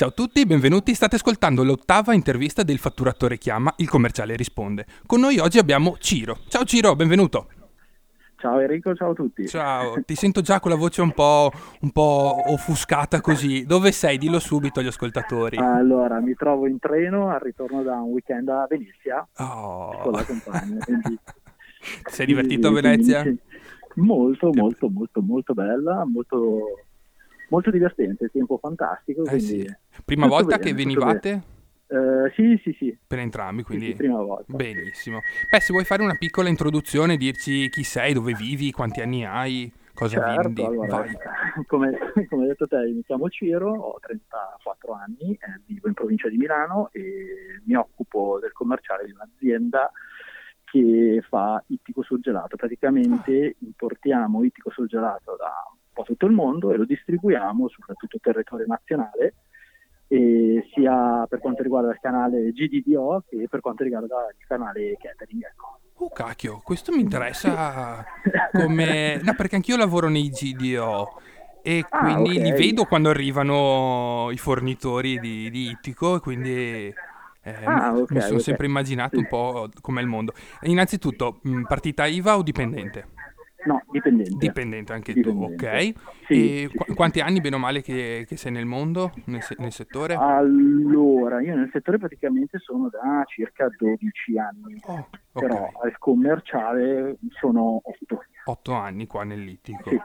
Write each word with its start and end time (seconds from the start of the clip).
Ciao 0.00 0.08
a 0.08 0.12
tutti, 0.12 0.46
benvenuti. 0.46 0.94
State 0.94 1.16
ascoltando 1.16 1.62
l'ottava 1.62 2.14
intervista 2.14 2.62
del 2.62 2.78
Fatturatore 2.78 3.36
Chiama, 3.36 3.70
il 3.76 3.88
commerciale 3.90 4.34
risponde. 4.34 4.86
Con 5.04 5.20
noi 5.20 5.36
oggi 5.36 5.58
abbiamo 5.58 5.98
Ciro. 5.98 6.38
Ciao 6.48 6.64
Ciro, 6.64 6.96
benvenuto. 6.96 7.48
Ciao 8.36 8.58
Enrico, 8.60 8.94
ciao 8.94 9.10
a 9.10 9.12
tutti. 9.12 9.46
Ciao, 9.46 10.00
ti 10.06 10.14
sento 10.14 10.40
già 10.40 10.58
con 10.58 10.70
la 10.70 10.78
voce 10.78 11.02
un 11.02 11.12
po', 11.12 11.52
un 11.80 11.90
po' 11.90 12.34
offuscata 12.46 13.20
così. 13.20 13.66
Dove 13.66 13.92
sei? 13.92 14.16
Dillo 14.16 14.38
subito 14.38 14.80
agli 14.80 14.86
ascoltatori. 14.86 15.58
Allora, 15.58 16.18
mi 16.20 16.32
trovo 16.32 16.66
in 16.66 16.78
treno 16.78 17.28
al 17.28 17.40
ritorno 17.40 17.82
da 17.82 17.96
un 17.96 18.12
weekend 18.12 18.48
a 18.48 18.66
Venezia 18.70 19.28
Oh. 19.36 19.98
con 19.98 20.12
la 20.12 20.24
compagna. 20.24 20.82
quindi- 20.82 21.18
Ti 21.24 21.28
sei 22.10 22.24
divertito 22.24 22.68
a 22.68 22.72
Venezia? 22.72 23.22
molto, 23.96 24.50
molto, 24.54 24.88
molto, 24.88 25.20
molto 25.20 25.52
bella, 25.52 26.06
molto, 26.06 26.86
molto 27.50 27.70
divertente, 27.70 28.30
tempo 28.32 28.58
fantastico. 28.58 29.24
Eh 29.26 29.38
sì. 29.38 29.76
Prima 30.04 30.26
volta 30.26 30.56
bene, 30.56 30.70
che 30.70 30.74
venivate? 30.74 31.42
Eh, 31.86 32.32
sì, 32.34 32.60
sì, 32.62 32.74
sì, 32.78 32.96
Per 33.06 33.18
entrambi, 33.18 33.62
sì, 33.62 33.66
quindi... 33.66 33.86
sì, 33.86 33.94
prima 33.94 34.22
volta. 34.22 34.52
Benissimo. 34.54 35.20
Beh, 35.50 35.60
se 35.60 35.72
vuoi 35.72 35.84
fare 35.84 36.02
una 36.02 36.14
piccola 36.14 36.48
introduzione, 36.48 37.16
dirci 37.16 37.68
chi 37.68 37.82
sei, 37.82 38.12
dove 38.12 38.32
vivi, 38.32 38.70
quanti 38.70 39.00
anni 39.00 39.24
hai, 39.24 39.70
cosa 39.92 40.20
vendi, 40.20 40.62
Certo, 40.62 40.66
allora, 40.66 40.96
vai. 40.98 41.16
come, 41.66 41.98
come 42.28 42.42
hai 42.42 42.48
detto 42.48 42.68
te, 42.68 42.76
mi 42.86 43.02
chiamo 43.02 43.28
Ciro, 43.28 43.72
ho 43.72 43.98
34 43.98 44.92
anni, 44.92 45.32
eh, 45.32 45.60
vivo 45.66 45.88
in 45.88 45.94
provincia 45.94 46.28
di 46.28 46.36
Milano 46.36 46.90
e 46.92 47.60
mi 47.64 47.74
occupo 47.74 48.38
del 48.40 48.52
commerciale 48.52 49.04
di 49.06 49.12
un'azienda 49.12 49.90
che 50.62 51.24
fa 51.28 51.60
ittico 51.66 52.04
surgelato. 52.04 52.54
Praticamente 52.54 53.56
importiamo 53.58 54.44
ittico 54.44 54.70
surgelato 54.70 55.34
da 55.36 55.52
po' 55.92 56.02
tutto 56.02 56.26
il 56.26 56.32
mondo 56.32 56.72
e 56.72 56.76
lo 56.76 56.84
distribuiamo 56.84 57.68
su 57.68 57.80
tutto 57.82 58.16
il 58.16 58.22
territorio 58.22 58.66
nazionale, 58.66 59.34
sia 60.74 61.26
per 61.28 61.38
quanto 61.38 61.62
riguarda 61.62 61.90
il 61.90 61.98
canale 62.00 62.50
GDDO 62.50 63.24
che 63.28 63.46
per 63.48 63.60
quanto 63.60 63.84
riguarda 63.84 64.26
il 64.36 64.46
canale 64.46 64.96
catering. 64.98 65.44
Ecco. 65.44 65.78
Oh 66.02 66.10
cacchio, 66.10 66.60
questo 66.64 66.92
mi 66.92 67.00
interessa 67.02 68.04
come... 68.52 69.20
No, 69.22 69.34
perché 69.34 69.56
anch'io 69.56 69.76
lavoro 69.76 70.08
nei 70.08 70.30
GDO 70.30 71.08
e 71.62 71.84
Ah, 71.90 71.98
quindi 72.00 72.38
ok. 72.38 72.42
li 72.42 72.52
vedo 72.52 72.86
quando 72.86 73.10
arrivano 73.10 74.30
i 74.32 74.38
fornitori 74.38 75.18
di, 75.20 75.50
di 75.50 75.70
Ittico 75.70 76.16
e 76.16 76.20
quindi 76.20 76.50
eh, 77.42 77.66
Ah, 77.66 77.92
mi- 77.92 78.00
ok, 78.00 78.10
mi 78.12 78.20
sono 78.22 78.38
ok. 78.38 78.44
sempre 78.44 78.66
immaginato 78.66 79.20
un 79.20 79.26
po' 79.26 79.68
com'è 79.80 80.00
il 80.00 80.06
mondo. 80.06 80.32
Innanzitutto, 80.62 81.40
mh, 81.42 81.62
partita 81.64 82.06
IVA 82.06 82.36
o 82.38 82.42
dipendente? 82.42 83.06
No, 83.66 83.82
dipendente. 83.90 84.36
Dipendente 84.38 84.92
anche 84.92 85.12
tu, 85.12 85.20
Dipendente. 85.30 85.66
ok? 85.68 85.92
Sì, 86.26 86.34
e 86.34 86.68
sì, 86.68 86.74
qu- 86.74 86.94
quanti 86.94 87.20
anni, 87.20 87.40
bene 87.40 87.56
o 87.56 87.58
male, 87.58 87.82
che, 87.82 88.24
che 88.26 88.36
sei 88.36 88.52
nel 88.52 88.64
mondo, 88.64 89.12
nel, 89.26 89.42
se- 89.42 89.56
nel 89.58 89.72
settore? 89.72 90.14
Allora, 90.14 91.40
io 91.42 91.54
nel 91.56 91.68
settore 91.72 91.98
praticamente 91.98 92.58
sono 92.58 92.88
da 92.88 93.22
circa 93.26 93.68
12 93.76 94.38
anni, 94.38 94.80
Oh, 94.86 95.08
però 95.32 95.56
ok, 95.56 95.84
al 95.84 95.98
commerciale 95.98 97.16
sono 97.40 97.80
8. 97.82 98.24
otto 98.44 98.72
anni 98.72 99.06
qua 99.06 99.24
nell'Ittico. 99.24 99.90
Sì. 99.90 99.98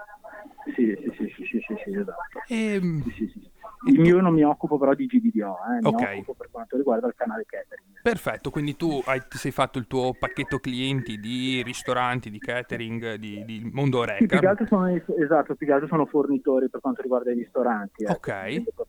Sì, 0.76 0.98
sì, 0.98 1.11
sì, 1.16 1.33
sì, 1.36 1.45
sì, 1.45 1.59
sì, 1.67 1.76
sì, 1.83 1.89
esatto. 1.98 2.42
E, 2.48 2.81
mh, 2.81 3.03
Sì, 3.11 3.45
sì, 3.86 3.91
sì. 3.94 4.02
Io 4.02 4.22
non 4.22 4.33
mi 4.33 4.44
occupo 4.44 4.78
però 4.78 4.94
di 4.94 5.05
GDDO, 5.05 5.58
eh, 5.78 5.81
mi 5.81 5.94
Ok. 5.94 6.11
occupo 6.11 6.33
per 6.33 6.47
quanto 6.52 6.78
riguarda 6.78 7.08
il 7.08 7.14
canale 7.16 7.45
catering. 7.45 7.83
Perfetto, 8.02 8.52
quindi 8.52 8.75
tu 8.75 9.02
hai- 9.05 9.23
ti 9.27 9.38
sei 9.39 9.52
fatto 9.52 9.80
il 9.80 9.88
tuo 9.88 10.14
pacchetto 10.14 10.59
clienti 10.59 11.19
di 11.19 11.64
ristoranti, 11.64 12.30
di 12.30 12.39
catering, 12.39 13.16
di, 13.16 13.44
di 13.45 13.69
mondo 13.73 14.03
Sì, 14.03 14.16
più 14.17 14.27
che 14.27 14.36
Oreca. 14.36 14.50
altro 14.50 14.66
sono, 14.67 14.88
esatto, 14.88 15.55
più 15.55 15.66
che 15.66 15.73
altro 15.73 15.88
sono 15.88 16.05
fornitori 16.05 16.69
per 16.69 16.81
quanto 16.81 17.02
riguarda 17.02 17.31
i 17.31 17.36
ristoranti. 17.36 18.03
ecco, 18.03 18.14
Ok. 18.14 18.27
ecco. 18.27 18.88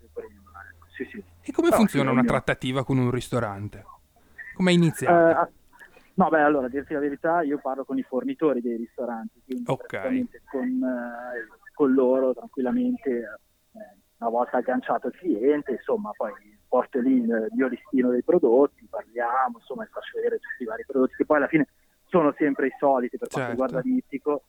Sì, 0.96 1.04
sì. 1.10 1.22
E 1.42 1.52
come 1.52 1.68
No, 1.70 1.76
funziona 1.76 2.10
una 2.10 2.20
il 2.20 2.26
mio- 2.26 2.32
trattativa 2.34 2.84
con 2.84 2.98
un 2.98 3.10
ristorante? 3.10 3.84
Come 4.54 4.70
è 4.70 4.74
Eh, 4.74 4.76
iniziata? 4.76 5.40
ah, 5.40 5.50
no, 6.14 6.28
beh, 6.28 6.40
allora, 6.42 6.66
a 6.66 6.70
dirti 6.70 6.92
la 6.94 7.00
verità, 7.00 7.42
io 7.42 7.58
parlo 7.58 7.84
con 7.84 7.98
i 7.98 8.02
fornitori 8.02 8.60
dei 8.60 8.76
ristoranti, 8.76 9.40
quindi 9.44 9.64
Ok. 9.66 9.78
praticamente 9.82 10.42
con, 10.50 10.66
eh, 10.82 11.48
con 11.74 11.92
loro 11.92 12.34
tranquillamente, 12.34 13.10
eh, 13.10 13.38
una 14.26 14.36
volta 14.36 14.56
agganciato 14.58 15.06
il 15.08 15.14
cliente, 15.14 15.72
insomma, 15.72 16.10
poi 16.16 16.32
porto 16.68 16.98
lì 17.00 17.14
il 17.18 17.48
mio 17.52 17.68
listino 17.68 18.10
dei 18.10 18.22
prodotti, 18.22 18.86
parliamo, 18.90 19.58
insomma, 19.58 19.84
e 19.84 19.88
faccio 19.88 20.12
vedere 20.16 20.38
tutti 20.38 20.62
i 20.62 20.66
vari 20.66 20.84
prodotti, 20.84 21.14
che 21.16 21.24
poi 21.24 21.36
alla 21.38 21.46
fine 21.48 21.68
sono 22.06 22.34
sempre 22.36 22.66
i 22.66 22.72
soliti 22.78 23.16
per 23.18 23.28
quanto 23.28 23.50
Certo. 23.50 23.62
riguarda 23.64 23.88
l'ittico. 23.88 24.42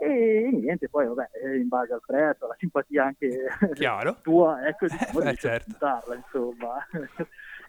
E 0.00 0.50
niente, 0.52 0.88
poi 0.88 1.06
vabbè, 1.06 1.30
eh, 1.44 1.56
in 1.58 1.68
base 1.68 1.92
al 1.92 2.02
prezzo, 2.04 2.44
alla 2.44 2.56
simpatia 2.58 3.04
anche 3.04 3.46
tua, 4.22 4.66
ecco, 4.66 4.86
diciamo, 4.88 5.18
beh, 5.18 5.24
riesci 5.24 5.46
a 5.46 5.50
certo. 5.50 5.70
insomma. 6.14 6.86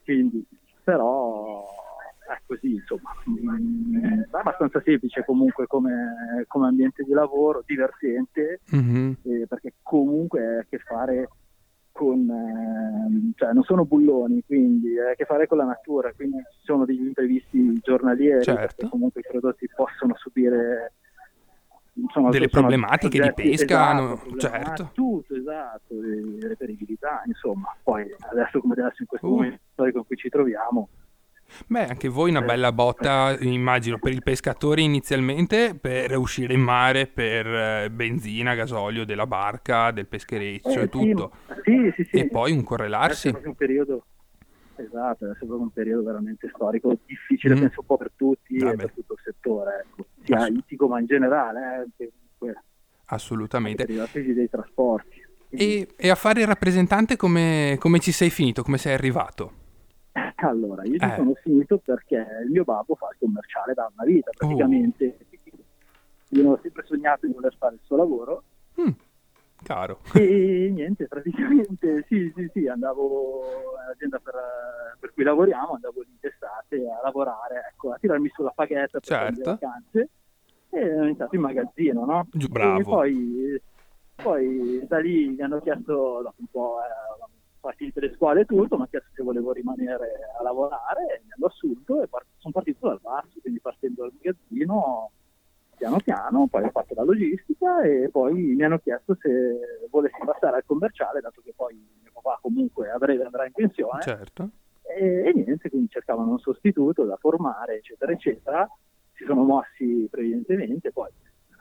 Quindi, 0.04 0.46
però 0.84 1.64
è 2.28 2.38
così, 2.46 2.74
insomma. 2.76 3.12
Mm, 3.30 4.04
È 4.04 4.38
abbastanza 4.38 4.82
semplice 4.84 5.24
comunque 5.26 5.68
come, 5.68 6.44
come 6.48 6.68
ambiente 6.68 7.04
di 7.04 7.12
lavoro, 7.12 7.64
divertente, 7.66 8.62
Mhm. 8.72 9.18
eh, 9.24 9.46
perché 9.48 9.74
comunque 9.84 10.46
hai 10.46 10.58
a 10.60 10.66
che 10.68 10.80
fare 10.80 11.30
con, 11.96 12.30
ehm, 12.30 13.32
cioè 13.36 13.54
non 13.54 13.64
sono 13.64 13.86
bulloni, 13.86 14.44
quindi 14.46 15.00
hai 15.00 15.14
a 15.14 15.16
che 15.16 15.24
fare 15.24 15.48
con 15.48 15.58
la 15.60 15.64
natura, 15.64 16.12
quindi 16.12 16.40
ci 16.52 16.60
sono 16.66 16.84
degli 16.84 17.00
imprevisti 17.06 17.80
giornalieri, 17.82 18.44
Certo. 18.44 18.60
perché 18.60 18.90
comunque 18.90 19.22
i 19.22 19.26
prodotti 19.26 19.70
possono 19.74 20.14
subire 20.18 20.92
insomma, 21.94 22.32
Delle 22.32 22.50
problematiche 22.50 23.22
di 23.22 23.32
pesca, 23.34 23.92
esatto, 23.94 24.30
no? 24.30 24.38
Certo. 24.38 24.90
Tutto, 24.94 25.36
esatto, 25.36 25.96
reperibilità, 26.42 27.24
insomma. 27.28 27.74
Poi 27.82 28.06
adesso 28.30 28.60
come 28.60 28.74
adesso 28.74 29.02
in 29.02 29.08
questo 29.08 29.28
Uh. 29.28 29.30
momento 29.36 29.60
storico 29.72 29.98
in 30.00 30.06
cui 30.06 30.18
ci 30.18 30.28
troviamo, 30.28 30.90
Beh, 31.68 31.86
anche 31.88 32.08
voi 32.10 32.30
una 32.30 32.42
bella 32.42 32.72
botta, 32.72 33.36
immagino, 33.40 33.98
per 34.00 34.12
il 34.12 34.22
pescatore 34.24 34.82
inizialmente, 34.82 35.76
per 35.76 36.16
uscire 36.18 36.54
in 36.54 36.62
mare, 36.62 37.08
per 37.08 37.48
eh, 37.48 37.90
benzina, 37.92 38.54
gasolio 38.56 39.06
della 39.06 39.26
barca, 39.28 39.92
del 39.92 40.06
peschereccio 40.08 40.70
Eh, 40.80 40.84
e 40.84 40.90
tutto. 40.90 41.32
Sì, 41.64 41.92
sì, 41.96 42.04
sì. 42.12 42.18
E 42.18 42.28
poi 42.30 42.52
un 42.52 42.64
correlarsi. 42.64 43.30
è 43.30 43.42
un 43.46 43.56
periodo, 43.56 44.06
esatto, 44.76 45.26
adesso 45.26 45.44
è 45.44 45.48
proprio 45.48 45.62
un 45.62 45.72
periodo 45.72 46.04
veramente 46.04 46.50
storico, 46.54 46.98
difficile 47.06 47.56
Mm. 47.56 47.60
penso 47.60 47.80
un 47.80 47.86
po' 47.86 47.98
per 47.98 48.12
tutti 48.16 48.58
Vabbè. 48.58 48.74
e 48.74 48.76
per 48.76 48.92
tutto 48.94 49.14
il 49.14 49.20
settore, 49.24 49.86
ecco. 49.90 50.06
sia 50.24 50.38
Ass- 50.38 50.50
ittico 50.50 50.88
ma 50.88 51.00
in 51.00 51.06
generale, 51.06 51.88
eh, 51.98 52.10
Assolutamente. 53.08 53.86
per 53.86 53.96
la 53.96 54.08
crisi 54.08 54.34
dei 54.34 54.50
trasporti. 54.50 55.24
E, 55.50 55.88
e 55.96 56.10
a 56.10 56.16
fare 56.16 56.42
il 56.42 56.48
rappresentante 56.48 57.16
come, 57.16 57.78
come 57.80 58.00
ci 58.00 58.12
sei 58.12 58.30
finito? 58.30 58.62
Come 58.64 58.78
sei 58.78 58.94
arrivato? 58.94 59.64
Allora, 60.46 60.84
io 60.84 60.98
ci 60.98 61.06
Eh. 61.06 61.16
sono 61.16 61.34
finito 61.36 61.78
perché 61.78 62.16
il 62.44 62.52
mio 62.52 62.64
babbo 62.64 62.96
fa 62.96 63.08
il 63.12 63.18
commerciale 63.20 63.74
da 63.74 63.90
una 63.94 64.04
vita, 64.06 64.32
Oh. 64.32 64.36
praticamente. 64.38 65.18
Io 66.30 66.50
ho 66.52 66.60
sempre 66.62 66.84
sognato 66.86 67.26
di 67.28 67.34
voler 67.34 67.56
fare 67.58 67.76
il 67.76 67.82
suo 67.84 67.96
lavoro 67.96 68.44
Mm, 68.82 68.90
caro. 69.64 70.02
e 70.16 70.70
niente, 70.74 71.08
praticamente 71.08 72.04
sì, 72.10 72.30
sì, 72.36 72.50
sì, 72.52 72.68
andavo 72.68 73.78
all'azienda 73.78 74.20
per, 74.20 74.34
per 75.00 75.14
cui 75.14 75.24
lavoriamo, 75.24 75.74
andavo 75.76 76.02
lì 76.02 76.18
d'estate 76.20 76.76
a 76.90 77.00
lavorare, 77.04 77.70
ecco, 77.72 77.92
a 77.94 77.98
tirarmi 77.98 78.28
sulla 78.34 78.52
paghetta 78.54 79.00
per 79.00 79.02
Certo. 79.04 79.24
prendere 79.24 79.58
vacanze 79.62 80.10
e 80.72 81.00
ho 81.00 81.04
iniziato 81.04 81.36
in 81.36 81.42
magazzino, 81.42 82.04
no? 82.06 82.28
Bravo. 82.50 82.80
E 82.80 82.84
poi, 82.84 83.62
poi 84.20 84.86
da 84.88 85.00
lì 85.00 85.30
mi 85.30 85.42
hanno 85.42 85.62
chiesto, 85.62 85.94
dopo 86.22 86.34
un 86.38 86.48
po', 86.52 86.80
eh, 86.82 87.24
partite 87.66 88.00
le 88.00 88.14
scuole 88.14 88.42
e 88.42 88.46
tutto, 88.46 88.76
mi 88.76 88.82
hanno 88.82 88.88
chiesto 88.88 89.10
se 89.16 89.24
volevo 89.24 89.52
rimanere 89.52 90.12
a 90.38 90.44
lavorare, 90.44 91.22
mi 91.24 91.32
hanno 91.36 91.48
assunto 91.48 92.04
e 92.04 92.08
part- 92.08 92.28
sono 92.38 92.54
partito 92.54 92.88
dal 92.88 93.00
basso, 93.02 93.40
quindi 93.42 93.60
partendo 93.60 94.04
dal 94.04 94.14
magazzino 94.14 95.12
piano 95.76 95.98
piano, 95.98 96.48
poi 96.48 96.64
ho 96.64 96.70
fatto 96.70 96.94
la 96.94 97.04
logistica 97.04 97.82
e 97.82 98.10
poi 98.10 98.34
mi 98.34 98.64
hanno 98.64 98.78
chiesto 98.78 99.18
se 99.20 99.88
volessi 99.90 100.20
passare 100.24 100.58
al 100.58 100.66
commerciale, 100.66 101.22
dato 101.22 101.42
che 101.42 101.54
poi 101.56 101.74
mio 101.74 102.12
papà 102.14 102.38
comunque 102.40 102.92
a 102.92 102.98
breve 102.98 103.26
andrà 103.26 103.46
in 103.46 103.52
pensione. 103.52 104.02
Certo. 104.02 104.50
E, 104.84 105.24
e 105.26 105.34
niente, 105.34 105.70
quindi 105.70 105.90
cercavano 105.90 106.32
un 106.32 106.40
sostituto 106.40 107.04
da 107.04 107.18
formare, 107.18 107.78
eccetera, 107.78 108.12
eccetera. 108.12 108.70
Si 109.14 109.26
sono 109.26 109.44
mossi 109.44 110.08
previdentemente, 110.10 110.92
poi 110.92 111.10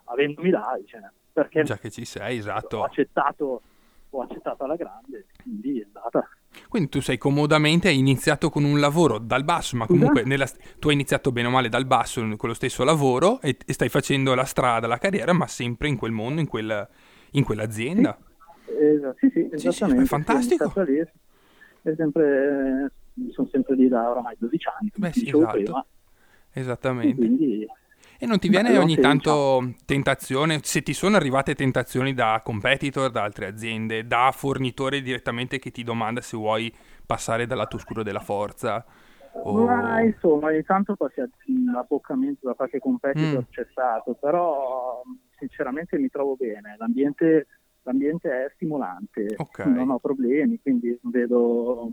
avendomi 0.04 0.50
là, 0.50 0.76
dice, 0.78 1.12
perché 1.32 1.62
Già 1.62 1.78
che 1.78 1.90
ci 1.90 2.04
sei, 2.04 2.36
ho 2.36 2.40
esatto. 2.40 2.82
accettato, 2.82 3.62
ho 4.16 4.22
accettato 4.22 4.64
alla 4.64 4.76
grande, 4.76 5.26
quindi 5.42 5.80
è 5.80 5.84
andata. 5.84 6.28
Quindi 6.68 6.88
tu 6.88 7.00
sei 7.00 7.18
comodamente, 7.18 7.88
hai 7.88 7.98
iniziato 7.98 8.48
con 8.48 8.64
un 8.64 8.78
lavoro 8.78 9.18
dal 9.18 9.44
basso, 9.44 9.76
ma 9.76 9.86
comunque 9.86 10.20
Esatto. 10.20 10.28
nella- 10.28 10.48
tu 10.78 10.88
hai 10.88 10.94
iniziato 10.94 11.32
bene 11.32 11.48
o 11.48 11.50
male 11.50 11.68
dal 11.68 11.84
basso 11.86 12.20
con 12.36 12.48
lo 12.48 12.54
stesso 12.54 12.84
lavoro 12.84 13.40
e, 13.40 13.56
e 13.64 13.72
stai 13.72 13.88
facendo 13.88 14.34
la 14.34 14.44
strada, 14.44 14.86
la 14.86 14.98
carriera, 14.98 15.32
ma 15.32 15.46
sempre 15.46 15.88
in 15.88 15.96
quel 15.96 16.12
mondo, 16.12 16.40
in, 16.40 16.46
quel- 16.46 16.88
in 17.32 17.44
quell'azienda. 17.44 18.16
Esatto, 18.66 19.16
sì, 19.18 19.30
sì, 19.30 19.48
sì, 19.54 19.54
esattamente. 19.56 20.02
è 20.02 20.06
fantastico. 20.06 20.68
Sono 20.68 20.84
sempre 20.84 20.92
lì, 20.94 21.90
è 21.90 21.94
sempre, 21.96 22.92
sono 23.30 23.48
sempre 23.48 23.74
lì 23.76 23.88
da 23.88 24.10
oramai 24.10 24.36
12 24.38 24.68
anni, 24.68 24.90
Beh, 24.96 25.12
sì, 25.12 25.28
esatto. 25.28 25.50
prima, 25.52 25.84
e 25.84 25.86
Esattamente. 26.52 27.14
quindi 27.14 27.66
E 28.24 28.26
non 28.26 28.38
ti 28.38 28.48
viene 28.48 28.70
Bello, 28.70 28.80
ogni 28.80 28.98
tanto 28.98 29.74
tentazione, 29.84 30.60
se 30.62 30.80
ti 30.80 30.94
sono 30.94 31.16
arrivate 31.16 31.54
tentazioni 31.54 32.14
da 32.14 32.40
competitor, 32.42 33.10
da 33.10 33.22
altre 33.22 33.44
aziende, 33.48 34.06
da 34.06 34.32
fornitore 34.34 35.02
direttamente 35.02 35.58
che 35.58 35.70
ti 35.70 35.82
domanda 35.82 36.22
se 36.22 36.34
vuoi 36.38 36.74
passare 37.04 37.44
dal 37.46 37.58
lato 37.58 37.76
oscuro 37.76 38.02
della 38.02 38.20
forza? 38.20 38.82
O... 39.42 39.52
Ma 39.66 40.00
insomma, 40.00 40.46
ogni 40.46 40.62
tanto 40.62 40.96
abboccamento 41.76 42.46
da 42.46 42.54
qualche 42.54 42.78
competitor 42.78 43.42
Mm. 43.42 43.52
c'è 43.52 43.66
stato, 43.70 44.14
però 44.14 45.02
sinceramente 45.36 45.98
mi 45.98 46.08
trovo 46.08 46.34
bene, 46.34 46.76
l'ambiente, 46.78 47.46
l'ambiente 47.82 48.30
è 48.30 48.50
stimolante, 48.54 49.36
Ok. 49.36 49.58
non 49.66 49.90
ho 49.90 49.98
problemi, 49.98 50.58
quindi 50.62 50.98
non 51.02 51.12
vedo, 51.12 51.92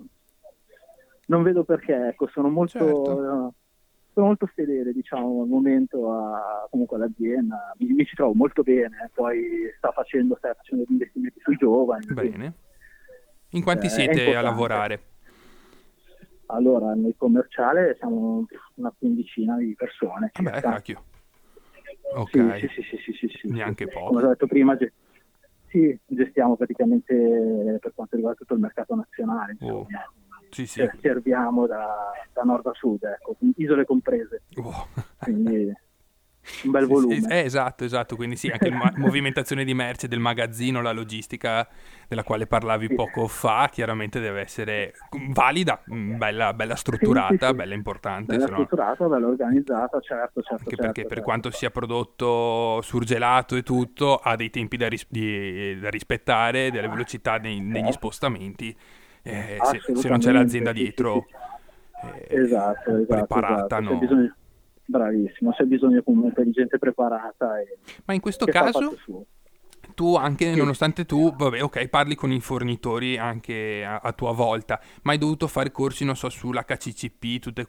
non 1.25 1.43
vedo 1.43 1.65
perché, 1.65 2.07
ecco, 2.07 2.27
sono 2.27 2.47
molto, 2.47 2.77
Certo. 2.77 3.53
Sono 4.13 4.27
molto 4.27 4.45
fedele, 4.47 4.91
diciamo, 4.91 5.41
al 5.41 5.47
momento 5.47 6.11
a, 6.11 6.67
comunque 6.69 6.97
all'azienda, 6.97 7.73
mi, 7.77 7.93
mi 7.93 8.05
ci 8.05 8.15
trovo 8.15 8.33
molto 8.33 8.61
bene, 8.61 9.09
poi 9.13 9.71
sta 9.77 9.91
facendo, 9.91 10.35
sta 10.37 10.53
facendo 10.53 10.83
degli 10.83 10.93
investimenti 10.93 11.39
sui 11.39 11.55
giovani. 11.55 12.05
Bene. 12.07 12.53
In 13.51 13.63
quanti 13.63 13.87
Eh, 13.87 13.89
siete 13.89 14.35
a 14.35 14.41
lavorare? 14.41 15.03
Allora, 16.47 16.93
nel 16.93 17.15
commerciale 17.17 17.95
siamo 17.97 18.45
una 18.75 18.93
quindicina 18.97 19.57
di 19.57 19.73
persone. 19.75 20.31
Vabbè, 20.33 20.51
circa. 20.51 20.69
cacchio. 20.71 21.03
Ok. 22.13 22.57
Sì, 22.59 22.67
sì, 22.67 22.81
sì, 22.81 22.97
sì, 22.97 22.97
sì, 22.97 23.13
sì, 23.13 23.27
sì. 23.37 23.47
Neanche 23.51 23.87
poco. 23.87 24.07
Come 24.07 24.23
ho 24.23 24.27
detto 24.27 24.47
prima, 24.47 24.75
ge- 24.75 24.91
sì, 25.67 25.97
gestiamo 26.05 26.57
praticamente 26.57 27.77
per 27.79 27.93
quanto 27.95 28.17
riguarda 28.17 28.39
tutto 28.39 28.55
il 28.55 28.59
mercato 28.59 28.95
nazionale. 28.95 29.55
Oh, 29.61 29.87
insomma. 29.87 30.11
Sì, 30.51 30.67
sì. 30.67 30.79
Ser- 30.79 30.97
Serviamo 30.99 31.65
da, 31.65 32.11
da 32.33 32.41
nord 32.43 32.65
a 32.67 32.73
sud, 32.73 33.03
ecco, 33.03 33.37
isole 33.55 33.85
comprese, 33.85 34.43
Oh. 34.57 34.87
quindi 35.17 35.71
un 36.63 36.71
bel 36.71 36.83
Sì, 36.85 36.89
volume. 36.91 37.15
sì, 37.21 37.25
eh, 37.29 37.39
esatto, 37.39 37.85
esatto, 37.85 38.15
quindi 38.15 38.35
sì, 38.35 38.47
anche 38.49 38.69
la 38.69 38.91
movimentazione 38.95 39.63
di 39.63 39.73
merce 39.75 40.07
del 40.07 40.19
magazzino, 40.19 40.81
la 40.81 40.91
logistica 40.91 41.67
della 42.07 42.23
quale 42.23 42.47
parlavi 42.47 42.87
Sì. 42.87 42.95
poco 42.95 43.27
fa, 43.27 43.69
chiaramente 43.71 44.19
deve 44.19 44.41
essere 44.41 44.93
valida, 45.29 45.81
mm, 45.93 46.17
bella, 46.17 46.53
bella 46.53 46.75
strutturata, 46.75 47.31
Sì, 47.33 47.37
sì, 47.45 47.47
sì. 47.51 47.55
bella 47.55 47.73
importante, 47.75 48.33
Bella 48.33 48.45
se 48.45 48.49
no- 48.51 48.55
strutturata, 48.57 49.07
bella 49.07 49.27
organizzata, 49.27 49.99
certo, 49.99 50.41
certo. 50.41 50.53
anche 50.63 50.65
certo, 50.75 50.81
perché 50.81 51.01
per 51.03 51.09
certo. 51.09 51.23
quanto 51.23 51.51
sia 51.51 51.69
prodotto 51.69 52.81
surgelato 52.81 53.55
e 53.55 53.63
tutto, 53.63 54.17
ha 54.17 54.35
dei 54.35 54.49
tempi 54.49 54.77
da, 54.77 54.87
ris- 54.89 55.07
di- 55.09 55.79
da 55.79 55.89
rispettare, 55.89 56.71
delle 56.71 56.87
velocità 56.89 57.37
nei- 57.37 57.61
negli 57.61 57.91
spostamenti, 57.91 58.75
eh, 59.23 59.57
se, 59.61 59.95
se 59.95 60.09
non 60.09 60.19
c'è 60.19 60.31
l'azienda 60.31 60.71
dietro 60.71 61.25
eh, 62.03 62.27
Esatto, 62.29 62.95
esatto. 62.95 63.05
preparata, 63.05 63.77
esatto. 63.77 63.93
No? 63.93 63.99
bisogno- 63.99 64.35
Bravissimo, 64.83 65.51
c'è 65.51 65.63
bisogno 65.63 66.03
comunque 66.03 66.43
di 66.43 66.51
gente 66.51 66.77
preparata 66.77 67.59
e 67.61 67.77
Ma 68.05 68.13
in 68.13 68.19
questo 68.19 68.45
caso... 68.45 68.97
Tu 69.95 70.15
anche, 70.15 70.55
nonostante 70.55 71.05
tu, 71.05 71.33
vabbè, 71.35 71.61
ok, 71.63 71.87
parli 71.87 72.15
con 72.15 72.31
i 72.31 72.39
fornitori 72.39 73.17
anche 73.17 73.83
a, 73.83 73.97
a 73.97 74.13
tua 74.13 74.31
volta, 74.31 74.79
ma 75.03 75.11
hai 75.11 75.17
dovuto 75.17 75.47
fare 75.47 75.71
corsi, 75.71 76.05
non 76.05 76.15
so, 76.15 76.29
sull'HCCP, 76.29 77.39
tutte 77.39 77.65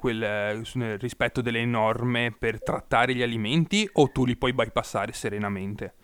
nel 0.75 0.99
rispetto 0.99 1.41
delle 1.41 1.65
norme 1.65 2.35
per 2.39 2.63
trattare 2.63 3.15
gli 3.15 3.23
alimenti 3.23 3.89
o 3.95 4.11
tu 4.13 4.25
li 4.25 4.37
puoi 4.37 4.53
bypassare 4.53 5.13
serenamente? 5.13 5.95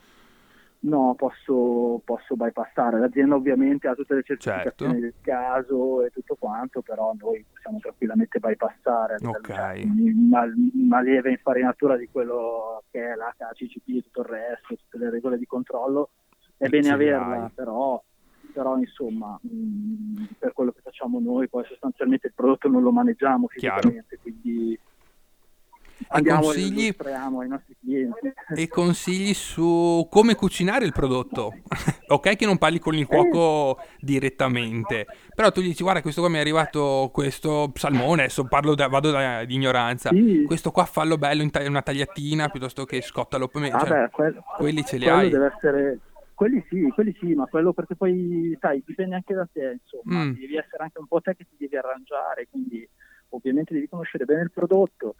No, 0.81 1.15
posso, 1.17 2.01
posso 2.05 2.37
bypassare. 2.37 3.01
L'azienda 3.01 3.35
ovviamente 3.35 3.89
ha 3.89 3.95
tutte 3.95 4.15
le 4.15 4.23
certificazioni 4.23 4.93
Certo. 4.93 5.07
del 5.07 5.15
caso 5.21 6.05
e 6.05 6.11
tutto 6.11 6.37
quanto, 6.39 6.83
però 6.83 7.13
noi 7.19 7.45
possiamo 7.53 7.79
tranquillamente 7.81 8.39
bypassare. 8.39 9.15
a 9.15 9.17
livello, 9.19 9.39
Ok. 9.39 9.47
cioè, 9.55 9.83
Una, 9.85 10.45
una 10.75 11.01
lieve 11.01 11.31
infarinatura 11.31 11.97
di 11.97 12.09
quello 12.11 12.85
che 12.93 13.01
è 13.13 13.15
l'HCCP 13.17 13.89
e 13.89 14.03
tutto 14.03 14.21
il 14.21 14.27
resto, 14.29 14.77
tutte 14.77 14.99
le 14.99 15.11
regole 15.11 15.37
di 15.37 15.47
controllo, 15.47 16.11
è 16.57 16.65
Ce 16.65 16.71
bene 16.71 16.87
le 16.87 16.93
averla, 16.93 17.51
però, 17.53 18.01
però 18.53 18.77
insomma, 18.79 19.37
mh, 19.43 20.25
per 20.39 20.53
quello 20.53 20.71
che 20.71 20.81
facciamo 20.81 21.19
noi, 21.19 21.49
poi 21.49 21.65
sostanzialmente 21.65 22.29
il 22.29 22.35
prodotto 22.35 22.69
non 22.69 22.83
lo 22.83 22.93
maneggiamo 22.93 23.47
Chiaro. 23.49 23.81
fisicamente, 23.81 24.19
quindi 24.23 24.79
andiamo 26.09 26.43
consigli? 26.43 26.87
e 26.87 27.13
ai 27.13 27.49
nostri 27.49 27.77
clienti. 27.81 28.33
E 28.55 28.69
consigli 28.69 29.35
su 29.35 30.07
come 30.11 30.35
cucinare 30.35 30.85
il 30.85 30.93
prodotto? 30.93 31.53
ok 32.09 32.37
che 32.37 32.47
non 32.47 32.59
parli 32.59 32.79
con 32.79 32.95
il 32.95 33.07
cuoco 33.07 33.79
direttamente, 34.01 35.07
però 35.35 35.51
tu 35.51 35.61
gli 35.61 35.67
dici 35.69 35.83
guarda 35.83 36.03
questo 36.03 36.21
qua 36.21 36.31
mi 36.31 36.37
è 36.37 36.41
arrivato 36.41 37.11
questo 37.13 37.73
salmone, 37.75 38.23
adesso 38.23 38.45
parlo 38.47 38.75
da- 38.75 38.89
vado 38.89 39.11
da, 39.11 39.45
di 39.45 39.55
ignoranza, 39.55 40.11
Sì. 40.11 40.45
questo 40.47 40.71
qua 40.71 40.85
fallo 40.85 41.17
bello 41.19 41.43
in 41.43 41.51
ta- 41.51 41.67
una 41.67 41.83
tagliatina 41.83 42.49
piuttosto 42.49 42.85
che 42.85 43.01
scottalo 43.03 43.49
per 43.49 43.61
me. 43.63 43.71
Ah, 43.71 43.79
cioè, 43.81 43.89
beh, 44.03 44.11
quel- 44.11 44.43
quelli 44.57 44.85
ce 44.85 44.97
li 44.97 45.05
quello 45.05 45.19
hai. 45.19 45.31
deve 45.31 45.53
essere 45.55 45.99
quelli 46.35 46.65
sì, 46.71 46.89
quelli 46.95 47.17
sì, 47.19 47.35
ma 47.35 47.47
quello 47.47 47.73
perché 47.73 47.97
poi 47.97 48.57
sai, 48.61 48.83
dipende 48.87 49.17
anche 49.17 49.35
da 49.35 49.49
te, 49.53 49.79
insomma, 49.83 50.25
Mm. 50.25 50.33
devi 50.35 50.57
essere 50.57 50.85
anche 50.85 50.99
un 51.01 51.07
po' 51.07 51.21
te 51.21 51.35
che 51.35 51.45
ti 51.45 51.57
devi 51.59 51.77
arrangiare, 51.77 52.47
quindi 52.49 52.89
ovviamente 53.31 53.75
devi 53.75 53.89
conoscere 53.89 54.25
bene 54.25 54.43
il 54.43 54.51
prodotto 54.53 55.17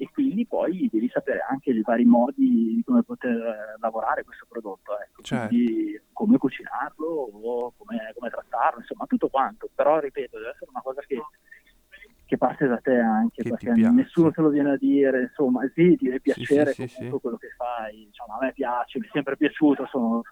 e 0.00 0.08
quindi 0.10 0.46
poi 0.46 0.88
devi 0.90 1.10
sapere 1.10 1.44
anche 1.46 1.72
i 1.72 1.82
vari 1.82 2.06
modi 2.06 2.76
di 2.76 2.82
come 2.86 3.02
poter 3.02 3.36
eh, 3.36 3.76
lavorare 3.80 4.24
questo 4.24 4.46
prodotto, 4.48 4.98
ecco. 4.98 5.20
Certo. 5.20 5.48
quindi 5.48 6.00
come 6.14 6.38
cucinarlo 6.38 7.06
o 7.06 7.74
come, 7.76 8.10
come 8.16 8.30
trattarlo, 8.30 8.80
insomma, 8.80 9.04
tutto 9.04 9.28
quanto, 9.28 9.68
però 9.74 9.98
ripeto, 9.98 10.38
deve 10.38 10.50
essere 10.52 10.70
una 10.70 10.80
cosa 10.80 11.02
che 11.02 11.20
che 12.24 12.38
parte 12.38 12.68
da 12.68 12.78
te 12.78 12.96
anche, 12.96 13.42
Che 13.42 13.48
perché 13.50 13.72
nessuno 13.72 14.30
te 14.30 14.40
lo 14.40 14.50
viene 14.50 14.70
a 14.70 14.76
dire, 14.76 15.22
insomma, 15.22 15.68
sì, 15.74 15.96
ti 15.96 16.04
deve 16.04 16.20
piacere 16.20 16.72
sì, 16.72 16.86
sì, 16.86 16.94
comunque 16.94 17.18
sì. 17.18 17.22
quello 17.22 17.36
che 17.36 17.48
fai, 17.56 18.04
diciamo, 18.06 18.34
a 18.34 18.44
me 18.44 18.52
piace, 18.52 19.00
mi 19.00 19.06
è 19.06 19.10
sempre 19.12 19.36
piaciuto, 19.36 19.86
sono, 19.86 20.22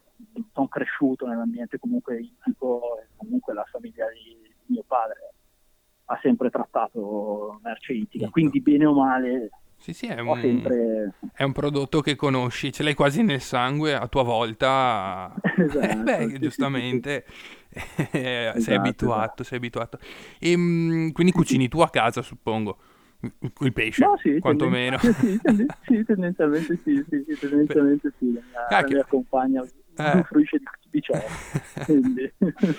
sono 0.52 0.68
cresciuto 0.68 1.26
nell'ambiente 1.26 1.76
comunque 1.80 2.20
ittico 2.20 3.00
e 3.00 3.08
comunque 3.16 3.52
la 3.52 3.66
famiglia 3.68 4.06
di 4.12 4.48
mio 4.66 4.84
padre 4.86 5.34
ha 6.10 6.18
sempre 6.22 6.50
trattato 6.50 7.60
merce 7.62 7.92
ittica, 7.92 8.26
Ittico. 8.26 8.30
quindi 8.30 8.60
bene 8.60 8.86
o 8.86 8.94
male 8.94 9.50
Sì, 9.76 9.92
sì, 9.92 10.06
è 10.06 10.18
un, 10.20 10.40
sempre... 10.42 11.12
è 11.32 11.42
un 11.44 11.52
prodotto 11.52 12.00
che 12.00 12.16
conosci, 12.16 12.72
ce 12.72 12.82
l'hai 12.82 12.94
quasi 12.94 13.22
nel 13.22 13.40
sangue, 13.40 13.94
a 13.94 14.08
tua 14.08 14.22
volta, 14.24 15.40
Esatto, 15.58 15.86
eh, 15.86 15.96
beh, 16.02 16.38
sì, 16.38 16.38
sì, 16.38 16.40
giustamente, 16.40 17.24
eh, 18.12 18.54
sei 18.56 18.74
Esatto, 18.74 18.74
abituato, 18.74 19.44
sei 19.44 19.58
abituato. 19.58 19.98
E, 20.38 20.54
quindi 21.12 21.32
cucini 21.32 21.68
tu 21.68 21.80
a 21.80 21.90
casa, 21.90 22.22
suppongo, 22.22 22.78
il 23.60 23.72
pesce, 23.72 24.02
No, 24.02 24.16
sì, 24.22 24.40
quantomeno. 24.40 24.98
tenden- 25.00 25.16
sì, 25.18 25.38
tenden- 25.40 25.72
sì, 25.86 26.04
tendenzialmente 26.04 26.80
sì, 26.84 27.04
sì, 27.08 27.24
sì, 27.26 27.36
tendenzialmente 27.38 28.12
sì, 28.18 28.32
la 28.32 28.40
la 28.78 28.88
mia 28.88 29.04
compagna 29.04 29.66
Eh. 29.98 30.22
fruisce 30.24 30.58
di, 30.58 30.64
di 30.90 31.00
ciò, 31.00 31.14
quindi... 31.84 32.32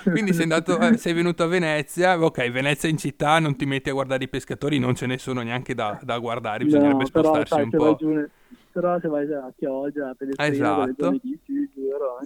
Quindi 0.04 0.34
sei, 0.34 0.44
andato, 0.44 0.80
eh, 0.80 0.98
sei 0.98 1.14
venuto 1.14 1.44
a 1.44 1.48
Venezia, 1.48 2.22
ok, 2.22 2.50
Venezia 2.50 2.90
in 2.90 2.98
città, 2.98 3.40
non 3.40 3.56
ti 3.56 3.66
metti 3.66 3.90
a 3.90 3.94
guardare 3.94 4.24
i 4.24 4.30
pescatori, 4.30 4.80
non 4.80 4.96
ce 4.96 5.06
ne 5.06 5.18
sono 5.18 5.42
neanche 5.42 5.76
da, 5.76 6.00
da 6.02 6.18
guardare, 6.20 6.64
bisognerebbe 6.64 7.04
No, 7.04 7.10
però 7.10 7.24
spostarsi 7.34 7.54
sai, 7.54 7.64
un 7.64 7.70
po'. 7.70 7.96
giù 8.00 8.26
però 8.72 9.00
se 9.00 9.08
vai 9.08 9.26
a 9.34 9.52
Chioggia, 9.58 10.10
a 10.10 10.16
Pellegrino, 10.16 10.54
Esatto. 10.54 11.20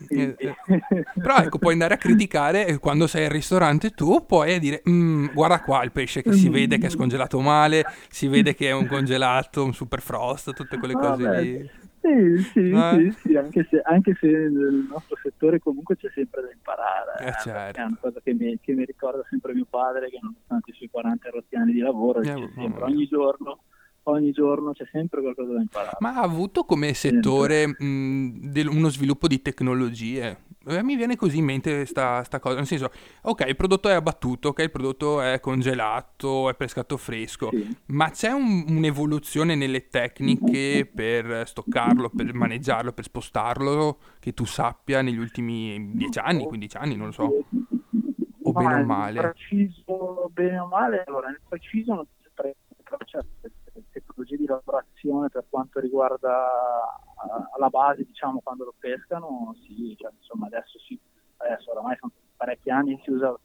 sì, 0.08 0.13
Eh, 0.15 0.36
eh. 0.38 0.56
Però 1.22 1.38
ecco, 1.38 1.58
puoi 1.58 1.74
andare 1.74 1.94
a 1.96 1.98
criticare 1.98 2.67
e 2.67 2.77
quando 2.79 3.08
sei 3.08 3.25
al 3.25 3.32
ristorante 3.32 3.91
tu, 3.91 4.25
puoi 4.25 4.60
dire, 4.60 4.82
"Mm, 4.88 5.27
guarda 5.34 5.62
qua 5.62 5.84
il 5.84 5.91
pesce 5.91 6.22
che 6.22 6.34
si 6.34 6.50
vede 6.50 6.77
che 6.77 6.88
è 6.88 6.89
scongelato 6.89 7.39
male, 7.39 7.86
si 8.10 8.27
vede 8.27 8.53
che 8.53 8.67
è 8.67 8.72
un 8.72 8.86
congelato, 8.88 9.63
un 9.63 9.74
super 9.74 10.01
frost, 10.01 10.53
tutte 10.53 10.77
quelle 10.77 10.94
cose 10.94 11.24
Vabbè, 11.24 11.41
lì. 11.41 11.70
Sì, 12.03 12.43
sì, 12.51 12.69
Eh? 12.72 13.12
sì, 13.13 13.17
sì, 13.29 13.36
anche 13.38 13.65
se, 13.69 13.79
anche 13.81 14.17
se 14.19 14.27
nel 14.27 14.86
nostro 14.89 15.15
settore 15.24 15.60
comunque 15.60 15.95
c'è 15.95 16.10
sempre 16.13 16.41
da 16.41 16.51
imparare. 16.51 17.24
Eh, 17.24 17.29
eh, 17.29 17.33
certo. 17.41 17.79
È 17.79 17.83
una 17.83 17.98
cosa 18.00 18.19
che 18.22 18.33
mi, 18.33 18.60
che 18.60 18.74
mi 18.74 18.83
ricorda 18.83 19.24
sempre 19.29 19.53
mio 19.53 19.65
padre, 19.69 20.10
che 20.10 20.19
nonostante 20.22 20.72
i 20.72 20.74
suoi 20.74 20.89
40 20.89 21.29
rotti 21.29 21.55
anni 21.55 21.72
di 21.72 21.79
lavoro, 21.79 22.19
Eh, 22.19 22.33
dice 22.33 22.51
sempre, 22.53 22.83
ogni 22.83 23.07
giorno, 23.07 23.63
ogni 24.03 24.31
giorno 24.31 24.74
c'è 24.74 24.86
sempre 24.91 25.22
qualcosa 25.22 25.53
da 25.53 25.62
imparare. 25.62 25.98
Ma 26.01 26.15
ha 26.15 26.22
avuto 26.24 26.65
come 26.65 26.93
settore 26.93 27.67
mh, 27.67 28.50
del- 28.51 28.67
uno 28.67 28.89
sviluppo 28.89 29.27
di 29.27 29.41
tecnologie? 29.41 30.38
Eh, 30.65 30.82
Mi 30.82 30.96
viene 30.96 31.17
così 31.17 31.39
in 31.39 31.46
mente 31.46 31.86
sta, 31.86 32.24
sta 32.24 32.39
cosa, 32.39 32.55
nel 32.55 32.65
senso, 32.65 32.89
ok, 33.24 33.43
il 33.48 33.55
prodotto 33.58 33.89
è 33.89 33.93
abbattuto, 33.93 34.50
ok, 34.50 34.60
il 34.60 34.72
prodotto 34.72 35.20
è 35.22 35.39
congelato, 35.41 36.50
è 36.50 36.55
pescato 36.55 36.96
fresco, 36.96 37.50
Sì. 37.51 37.75
ma 37.88 38.10
c'è 38.10 38.32
un- 38.32 38.63
un'evoluzione 38.70 39.55
nelle 39.55 39.89
tecniche 39.89 40.89
per 40.93 41.46
stoccarlo, 41.48 42.10
per 42.10 42.34
maneggiarlo, 42.34 42.93
per 42.93 43.03
spostarlo, 43.03 43.98
che 44.20 44.34
tu 44.34 44.46
sappia 44.46 45.01
negli 45.01 45.17
ultimi 45.17 45.96
10 45.96 46.20
anni, 46.20 46.46
15 46.46 46.77
anni, 46.77 46.96
non 46.96 47.08
lo 47.08 47.12
so. 47.12 47.24
O 48.46 48.51
Ma 48.53 48.60
bene 48.62 48.74
o 48.74 48.77
nel 48.77 48.86
male. 48.86 49.20
Preciso, 49.22 50.29
bene 50.32 50.60
o 50.60 50.67
male, 50.67 51.03
allora 51.05 51.27
nel 51.27 51.41
preciso 51.48 51.93
non 51.93 52.05
c'è 52.22 52.55
però 52.84 52.98
c'è 53.05 53.20
tecnologie 53.91 54.38
di 54.38 54.46
lavorazione 54.46 55.29
per 55.29 55.46
quanto 55.50 55.79
riguarda 55.79 56.48
eh, 57.24 57.60
la 57.60 57.70
base, 57.70 58.03
diciamo, 58.03 58.42
quando 58.42 58.65
lo 58.65 58.74
pescano, 58.77 59.56
sì, 59.65 59.96
cioè, 59.98 60.12
insomma 60.18 60.48
adesso 60.48 60.80
sì, 60.80 61.00
adesso 61.38 61.72
oramai 61.72 61.96
sono 62.00 62.12
parecchi 62.36 62.70
anni 62.70 63.00
si 63.03 63.12
usa 63.12 63.38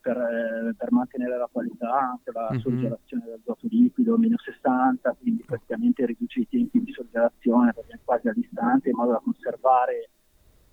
per, 0.00 0.16
eh, 0.16 0.74
per, 0.76 0.90
mantenere 0.90 1.38
la 1.38 1.48
qualità, 1.50 1.90
anche 1.92 2.32
la 2.32 2.48
mm-hmm. 2.50 2.60
sorgelazione 2.60 3.24
dell'azoto 3.24 3.66
liquido, 3.68 4.18
meno 4.18 4.36
60, 4.36 5.16
quindi 5.20 5.44
praticamente 5.44 6.04
riduce 6.04 6.40
i 6.40 6.48
tempi 6.48 6.82
di 6.82 6.92
sorgelazione 6.92 7.72
perché 7.72 7.94
è 7.94 7.98
quasi 8.04 8.28
all'istante 8.28 8.90
in 8.90 8.96
modo 8.96 9.12
da 9.12 9.20
conservare 9.22 10.10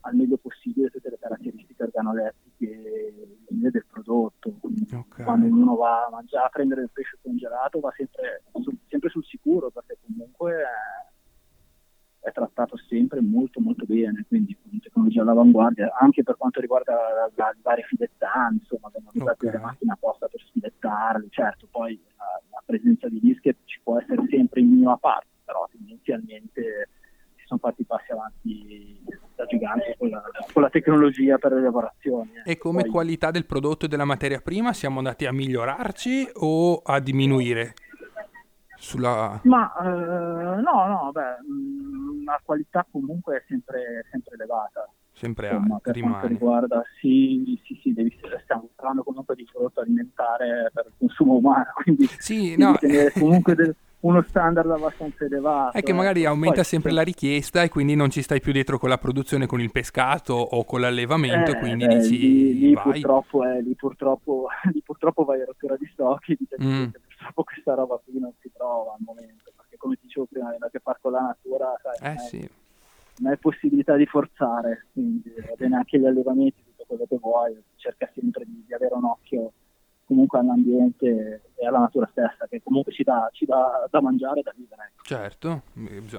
al 0.01 0.15
meglio 0.15 0.38
possibile 0.38 0.89
tutte 0.89 1.10
le 1.10 1.20
caratteristiche 1.20 1.84
organolettiche 1.84 3.38
del 3.48 3.86
prodotto. 3.88 4.56
Okay. 4.62 5.25
Quando 5.25 5.46
uno 5.46 5.75
va 5.75 6.06
a 6.06 6.10
mangiare, 6.10 6.46
a 6.46 6.50
prendere 6.50 6.82
il 6.82 6.89
pesce 6.91 7.18
congelato 7.22 7.79
va 7.79 7.94
sempre, 7.96 8.44
sempre 8.88 9.10
sul 9.10 9.25
sicuro 9.25 9.70
perché 9.70 9.98
comunque 10.06 10.53
è, 10.53 11.09
è, 12.21 12.31
trattato 12.31 12.77
sempre 12.77 13.21
molto 13.21 13.59
molto 13.59 13.85
bene, 13.85 14.25
quindi 14.27 14.57
con 14.61 14.79
tecnologia 14.79 15.21
all'avanguardia, 15.21 15.95
anche 15.99 16.23
per 16.23 16.38
quanto 16.38 16.59
riguarda 16.59 16.93
le 17.33 17.57
varie 17.61 17.83
filettanti, 17.83 18.59
insomma, 18.61 18.91
vengono 18.93 19.23
usate 19.23 19.47
okay. 19.47 19.59
le 19.59 19.65
macchine 19.65 19.91
apposta 19.93 20.27
per 20.27 20.41
filettarli, 20.51 21.27
certo 21.29 21.67
poi 21.69 21.99
la, 22.17 22.41
la 22.51 22.63
presenza 22.65 23.07
di 23.07 23.19
dischi 23.19 23.55
ci 23.65 23.79
può 23.83 23.99
essere 23.99 24.23
sempre 24.29 24.61
in 24.61 24.69
minima 24.69 24.97
parte, 24.97 25.27
però 25.43 25.67
tendenzialmente 25.71 26.89
sono 27.49 27.59
fatti 27.59 27.83
passi 27.83 28.11
avanti 28.11 29.01
da 29.35 29.45
giganti 29.45 29.95
con 29.97 30.09
la, 30.09 30.21
con 30.53 30.61
la 30.61 30.69
tecnologia 30.69 31.39
per 31.39 31.53
le 31.53 31.61
lavorazioni. 31.61 32.31
Eh. 32.45 32.51
E 32.51 32.57
come 32.57 32.83
Poi... 32.83 32.91
qualità 32.91 33.31
del 33.31 33.47
prodotto 33.47 33.85
e 33.85 33.88
della 33.88 34.05
materia 34.05 34.39
prima 34.39 34.71
siamo 34.71 34.99
andati 34.99 35.25
a 35.25 35.33
migliorarci 35.33 36.29
o 36.35 36.77
a 36.77 36.99
diminuire? 36.99 37.73
Sulla... 38.79 39.39
Ma 39.43 39.74
eh, 39.75 40.62
no, 40.62 40.88
no, 40.88 41.12
beh, 41.12 41.43
mm, 41.51 42.25
la 42.25 42.39
qualità 42.43 42.86
comunque 42.89 43.38
è 43.38 43.43
sempre, 43.48 44.05
sempre 44.09 44.36
elevata. 44.36 44.89
Sempre 45.12 45.50
Insomma, 45.50 45.79
per 45.79 45.95
rimane. 45.95 46.13
quanto 46.13 46.27
riguarda, 46.29 46.83
sì, 47.00 47.59
sì, 47.65 47.77
sì, 47.83 47.93
devi, 47.93 48.17
stiamo 48.43 48.69
parlando 48.74 49.03
comunque 49.03 49.36
di 49.36 49.45
prodotto 49.51 49.81
alimentare 49.81 50.71
per 50.74 50.86
il 50.88 50.93
consumo 50.98 51.36
umano, 51.36 51.74
quindi 51.83 52.07
sì, 52.17 52.55
no. 52.55 52.77
tenere 52.79 53.12
comunque 53.12 53.53
del, 53.53 53.75
uno 54.01 54.24
standard 54.29 54.71
abbastanza 54.71 55.25
elevato. 55.25 55.77
È 55.77 55.81
che 55.81 55.91
magari 55.91 56.21
ecco. 56.21 56.29
aumenta 56.29 56.55
Poi, 56.55 56.63
sempre 56.63 56.91
la 56.91 57.01
richiesta 57.01 57.63
e 57.63 57.69
quindi 57.69 57.95
non 57.95 58.09
ci 58.09 58.21
stai 58.21 58.39
più 58.39 58.53
dietro 58.53 58.77
con 58.77 58.88
la 58.88 58.98
produzione, 58.98 59.45
con 59.45 59.59
il 59.59 59.71
pescato 59.71 60.33
o 60.36 60.63
con 60.63 60.79
l'allevamento, 60.79 61.51
eh, 61.51 61.59
quindi 61.59 61.83
eh, 61.83 61.88
dici 61.88 62.17
lì, 62.17 62.59
lì 62.59 62.74
purtroppo, 62.74 63.43
eh, 63.43 63.62
lì, 63.62 63.75
purtroppo, 63.75 64.48
lì 64.71 64.81
purtroppo 64.86 65.25
vai 65.25 65.41
a 65.41 65.45
rottura 65.45 65.75
di 65.75 65.89
stock 65.91 66.29
e 66.29 66.38
mm. 66.63 66.86
Purtroppo 67.29 67.43
questa 67.43 67.74
roba 67.75 68.00
qui 68.03 68.19
non 68.19 68.33
si 68.39 68.51
trova 68.51 68.93
al 68.93 69.00
momento, 69.05 69.51
perché 69.55 69.77
come 69.77 69.98
dicevo 70.01 70.25
prima, 70.25 70.48
avendo 70.48 70.65
a 70.65 70.69
che 70.69 70.79
fare 70.79 71.00
con 71.01 71.12
la 71.12 71.21
natura, 71.21 71.79
sai, 71.81 72.13
eh, 72.13 72.17
sì. 72.19 72.50
non 73.17 73.31
hai 73.31 73.38
possibilità 73.38 73.95
di 73.95 74.05
forzare, 74.05 74.88
quindi 74.93 75.33
va 75.38 75.53
bene 75.55 75.75
anche 75.77 76.00
gli 76.00 76.05
allevamenti, 76.05 76.63
tutto 76.65 76.83
quello 76.88 77.05
che 77.07 77.17
vuoi, 77.17 77.63
cerca 77.75 78.09
sempre 78.13 78.45
di, 78.45 78.63
di 78.65 78.74
avere 78.74 78.95
un 78.95 79.05
occhio 79.05 79.51
comunque 80.05 80.39
all'ambiente 80.39 81.41
e 81.53 81.67
alla 81.67 81.79
natura 81.79 82.07
stessa, 82.09 82.48
che 82.50 82.63
comunque 82.63 82.91
ci 82.91 83.03
dà, 83.03 83.29
ci 83.31 83.45
dà 83.45 83.88
da 83.91 84.01
mangiare 84.01 84.39
e 84.39 84.43
da 84.43 84.53
vivere. 84.55 84.91
Ecco. 84.91 85.03
Certo, 85.03 85.62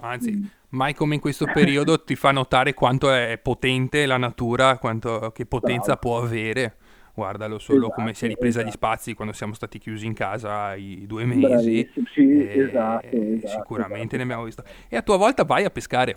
anzi, 0.00 0.32
mm. 0.32 0.44
mai 0.70 0.94
come 0.94 1.16
in 1.16 1.20
questo 1.20 1.46
periodo 1.52 2.04
ti 2.04 2.14
fa 2.14 2.30
notare 2.30 2.72
quanto 2.72 3.10
è 3.10 3.36
potente 3.42 4.06
la 4.06 4.16
natura, 4.16 4.78
quanto, 4.78 5.32
che 5.32 5.44
potenza 5.44 5.96
Bravo. 5.96 6.00
può 6.00 6.22
avere. 6.22 6.76
Guardalo 7.20 7.58
solo 7.58 7.86
esatto, 7.86 7.94
come 7.94 8.14
si 8.14 8.24
è 8.24 8.28
ripresa 8.28 8.60
esatto. 8.60 8.66
gli 8.66 8.72
spazi 8.72 9.12
quando 9.14 9.34
siamo 9.34 9.52
stati 9.52 9.78
chiusi 9.78 10.06
in 10.06 10.14
casa 10.14 10.74
i 10.74 11.04
due 11.06 11.26
mesi. 11.26 11.86
Sì, 12.14 12.48
esatto, 12.48 13.06
esatto, 13.14 13.48
sicuramente 13.48 13.98
esatto. 13.98 14.16
ne 14.16 14.22
abbiamo 14.22 14.44
visto. 14.44 14.64
E 14.88 14.96
a 14.96 15.02
tua 15.02 15.18
volta 15.18 15.44
vai 15.44 15.64
a 15.64 15.70
pescare. 15.70 16.16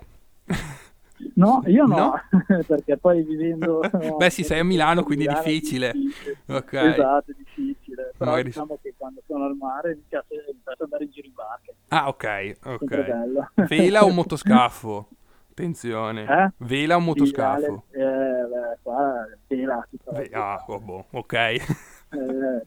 No, 1.36 1.62
io 1.66 1.86
no, 1.86 1.96
no? 1.96 2.14
perché 2.68 2.98
poi 2.98 3.22
vivendo... 3.24 3.82
No, 3.92 4.16
Beh 4.16 4.30
sì, 4.30 4.44
sei 4.44 4.60
a 4.60 4.64
Milano, 4.64 5.04
quindi 5.04 5.26
è 5.26 5.34
difficile. 5.34 5.92
difficile. 5.92 6.38
Okay. 6.48 6.92
Esatto, 6.92 7.32
è 7.32 7.36
difficile. 7.38 8.14
Però 8.18 8.32
Magari... 8.32 8.50
diciamo 8.50 8.78
che 8.82 8.94
quando 8.98 9.22
sono 9.28 9.46
al 9.46 9.56
mare 9.56 9.96
mi 9.96 10.04
piace, 10.08 10.28
mi 10.48 10.60
piace 10.64 10.84
andare 10.84 11.04
in 11.04 11.12
giro 11.12 11.28
in 11.28 11.34
barca. 11.34 11.72
Ah, 11.90 12.08
ok, 12.08 12.58
ok. 12.64 13.68
Vela 13.68 14.06
o 14.06 14.10
motoscafo? 14.10 15.08
Attenzione. 15.54 16.26
Eh? 16.26 16.52
Vela 16.66 16.96
o 16.96 17.00
motoscafo? 17.00 17.84
Eh, 17.92 18.00
beh, 18.00 18.80
qua 18.82 19.28
vela. 19.48 19.88
Ve- 20.12 20.30
ah, 20.34 20.64
oh, 20.68 20.80
boh, 20.80 21.06
ok. 21.12 21.34
eh, 21.34 21.62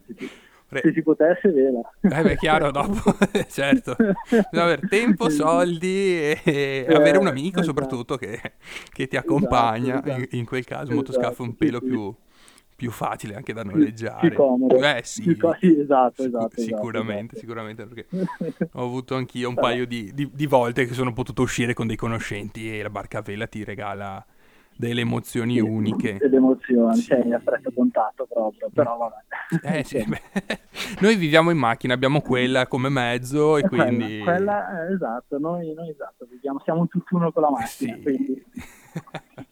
sì, 0.05 0.15
sì. 0.17 0.29
Se 0.69 0.91
si 0.93 1.01
potesse, 1.01 1.49
vela. 1.49 1.81
Eh 2.01 2.21
beh, 2.21 2.37
chiaro, 2.37 2.71
dopo, 2.71 3.13
certo. 3.49 3.95
Bisogna 3.97 4.63
avere 4.63 4.87
tempo, 4.87 5.27
esatto. 5.27 5.49
soldi 5.49 5.87
e, 5.87 6.41
e 6.43 6.85
eh, 6.87 6.93
avere 6.93 7.17
un 7.17 7.27
amico 7.27 7.59
esatto. 7.59 7.63
soprattutto 7.63 8.15
che, 8.15 8.39
che, 8.89 9.07
ti 9.07 9.17
accompagna. 9.17 9.95
Esatto, 9.95 10.07
esatto. 10.07 10.21
In, 10.21 10.39
in, 10.39 10.45
quel 10.45 10.63
caso, 10.63 10.83
esatto, 10.83 10.95
motoscafo 10.95 11.43
un 11.43 11.55
pelo 11.55 11.79
sì, 11.79 11.85
più, 11.85 12.15
più, 12.77 12.91
facile 12.91 13.35
anche 13.35 13.53
da 13.53 13.63
noleggiare. 13.63 14.29
Più 14.29 14.37
comodo. 14.37 14.77
Eh 14.77 15.01
sì, 15.03 15.23
più 15.23 15.37
co- 15.37 15.57
sì 15.59 15.79
esatto, 15.79 16.23
esatto, 16.23 16.61
Sicuramente, 16.61 17.35
sicuramente 17.37 17.85
perché 17.85 18.07
ho 18.73 18.83
avuto 18.83 19.15
anch'io 19.15 19.49
un 19.49 19.55
paio 19.55 19.87
di, 19.87 20.11
di, 20.13 20.29
di 20.31 20.45
volte 20.45 20.85
che 20.85 20.93
sono 20.93 21.11
potuto 21.11 21.41
uscire 21.41 21.73
con 21.73 21.87
dei 21.87 21.95
conoscenti 21.95 22.77
e 22.77 22.83
la 22.83 22.91
barca 22.91 23.17
a 23.17 23.21
vela 23.21 23.47
ti 23.47 23.63
regala 23.63 24.23
delle 24.77 25.01
emozioni 25.01 25.55
sì, 25.55 25.59
uniche. 25.59 26.17
Delle 26.19 26.35
emozioni, 26.37 26.95
sì. 26.97 27.07
cioè, 27.07 27.27
a 27.31 27.39
stretto 27.39 27.71
contatto 27.73 28.27
proprio, 28.31 28.69
però 28.71 28.95
vabbè. 28.97 29.77
Eh, 29.77 29.83
sì, 29.83 30.05
noi 31.01 31.15
viviamo 31.15 31.49
in 31.49 31.57
macchina, 31.57 31.95
abbiamo 31.95 32.21
quella 32.21 32.67
come 32.67 32.89
mezzo 32.89 33.57
e 33.57 33.61
è 33.61 33.67
quindi... 33.67 34.19
Quella, 34.19 34.65
quella 34.65 34.93
esatto, 34.93 35.39
noi, 35.39 35.73
noi 35.73 35.89
esatto, 35.89 36.27
viviamo, 36.29 36.61
siamo 36.63 36.81
un 36.81 36.87
tutt'uno 36.87 37.31
con 37.31 37.41
la 37.41 37.49
macchina, 37.49 37.95
sì. 37.95 38.01
quindi... 38.01 38.45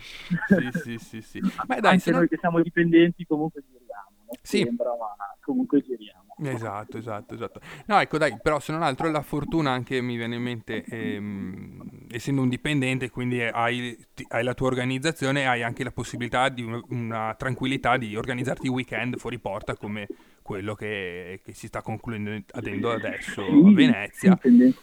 sì, 0.00 0.70
sì, 0.82 0.98
sì, 0.98 1.22
sì. 1.22 1.40
Beh, 1.40 1.80
dai, 1.80 1.92
Anche 1.92 2.10
noi 2.10 2.20
non... 2.20 2.28
che 2.28 2.36
siamo 2.38 2.60
dipendenti 2.60 3.24
comunque 3.26 3.62
giriamo, 3.66 4.32
sì. 4.42 4.62
sembra, 4.62 4.90
ma 4.90 5.14
comunque 5.40 5.82
giriamo. 5.82 6.20
Esatto, 6.42 6.96
esatto, 6.96 7.34
esatto. 7.34 7.60
No, 7.86 8.00
ecco, 8.00 8.16
dai, 8.16 8.38
però 8.40 8.60
se 8.60 8.72
non 8.72 8.82
altro 8.82 9.10
la 9.10 9.20
fortuna 9.20 9.72
anche 9.72 10.00
mi 10.00 10.16
viene 10.16 10.36
in 10.36 10.42
mente, 10.42 10.84
ehm, 10.84 12.06
essendo 12.10 12.40
un 12.40 12.48
dipendente, 12.48 13.10
quindi 13.10 13.42
hai, 13.42 13.96
hai, 14.28 14.42
la 14.42 14.54
tua 14.54 14.68
organizzazione, 14.68 15.46
hai 15.46 15.62
anche 15.62 15.84
la 15.84 15.90
possibilità 15.90 16.48
di 16.48 16.62
una, 16.62 16.80
una 16.88 17.34
tranquillità 17.36 17.98
di 17.98 18.16
organizzarti 18.16 18.66
i 18.66 18.70
weekend 18.70 19.18
fuori 19.18 19.38
porta 19.38 19.76
come 19.76 20.06
quello 20.42 20.74
che, 20.74 21.40
che 21.44 21.52
si 21.52 21.66
sta 21.66 21.82
concludendo 21.82 22.90
adesso 22.90 23.44
sì, 23.44 23.66
a 23.66 23.72
Venezia. 23.72 24.38
Sì, 24.40 24.74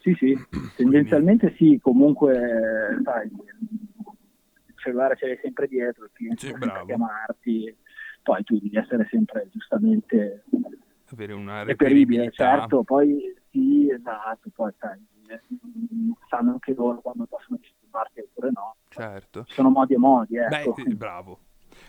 sì, 0.00 0.14
sì. 0.18 0.38
tendenzialmente 0.76 1.54
sì, 1.56 1.78
comunque, 1.82 3.00
sai, 3.02 3.30
cellulare 4.88 5.16
ce 5.16 5.26
l'hai 5.26 5.38
sempre 5.42 5.66
dietro, 5.66 6.04
il 6.04 6.10
cliente 6.12 6.46
sì, 6.46 6.52
può 6.52 6.84
chiamarti, 6.84 7.76
poi 8.22 8.44
tu 8.44 8.58
devi 8.58 8.76
essere 8.76 9.06
sempre 9.10 9.48
giustamente 9.50 10.44
avere 11.10 11.32
una 11.32 11.62
reperibile, 11.62 12.30
certo, 12.32 12.82
poi 12.82 13.34
sì, 13.50 13.90
esatto, 13.90 14.50
poi 14.54 14.72
sai, 14.78 14.98
sanno 16.28 16.52
anche 16.52 16.74
loro 16.74 17.00
quando 17.00 17.26
possono 17.26 17.58
disturbarti 17.60 18.20
oppure 18.20 18.50
no. 18.52 18.76
Certo. 18.88 19.44
Ci 19.44 19.54
sono 19.54 19.70
modi 19.70 19.94
e 19.94 19.98
modi, 19.98 20.36
ecco. 20.36 20.72
Beh, 20.72 20.94
bravo. 20.94 21.38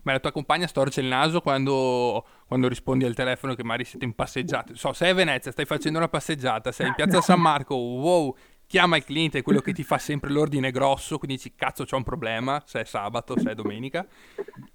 Ma 0.03 0.11
la 0.11 0.19
tua 0.19 0.31
compagna 0.31 0.67
storce 0.67 1.01
il 1.01 1.07
naso 1.07 1.41
quando, 1.41 2.25
quando, 2.47 2.67
rispondi 2.67 3.05
al 3.05 3.15
telefono 3.15 3.55
che 3.55 3.63
magari 3.63 3.85
siete 3.85 4.05
in 4.05 4.13
passeggiata. 4.13 4.73
So, 4.75 4.93
sei 4.93 5.09
a 5.09 5.13
Venezia, 5.13 5.51
stai 5.51 5.65
facendo 5.65 5.97
una 5.97 6.07
passeggiata, 6.07 6.71
sei 6.71 6.87
in 6.87 6.93
piazza 6.93 7.21
San 7.21 7.41
Marco, 7.41 7.75
wow, 7.75 8.35
chiama 8.69 8.97
il 8.97 9.03
cliente, 9.03 9.41
quello 9.41 9.61
che 9.61 9.73
ti 9.73 9.83
fa 9.83 9.97
sempre 9.97 10.29
l'ordine 10.29 10.69
grosso, 10.69 11.17
quindi 11.17 11.37
dici 11.37 11.55
cazzo 11.55 11.85
c'ho 11.85 11.97
un 11.97 12.03
problema, 12.03 12.61
se 12.65 12.81
è 12.81 12.83
sabato, 12.85 13.37
se 13.39 13.49
è 13.49 13.55
domenica. 13.55 14.05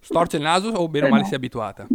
Storce 0.00 0.36
il 0.38 0.42
naso 0.42 0.70
o 0.70 0.88
bene 0.88 1.04
o 1.04 1.08
eh 1.08 1.12
male 1.12 1.24
sei 1.24 1.36
abituata? 1.36 1.86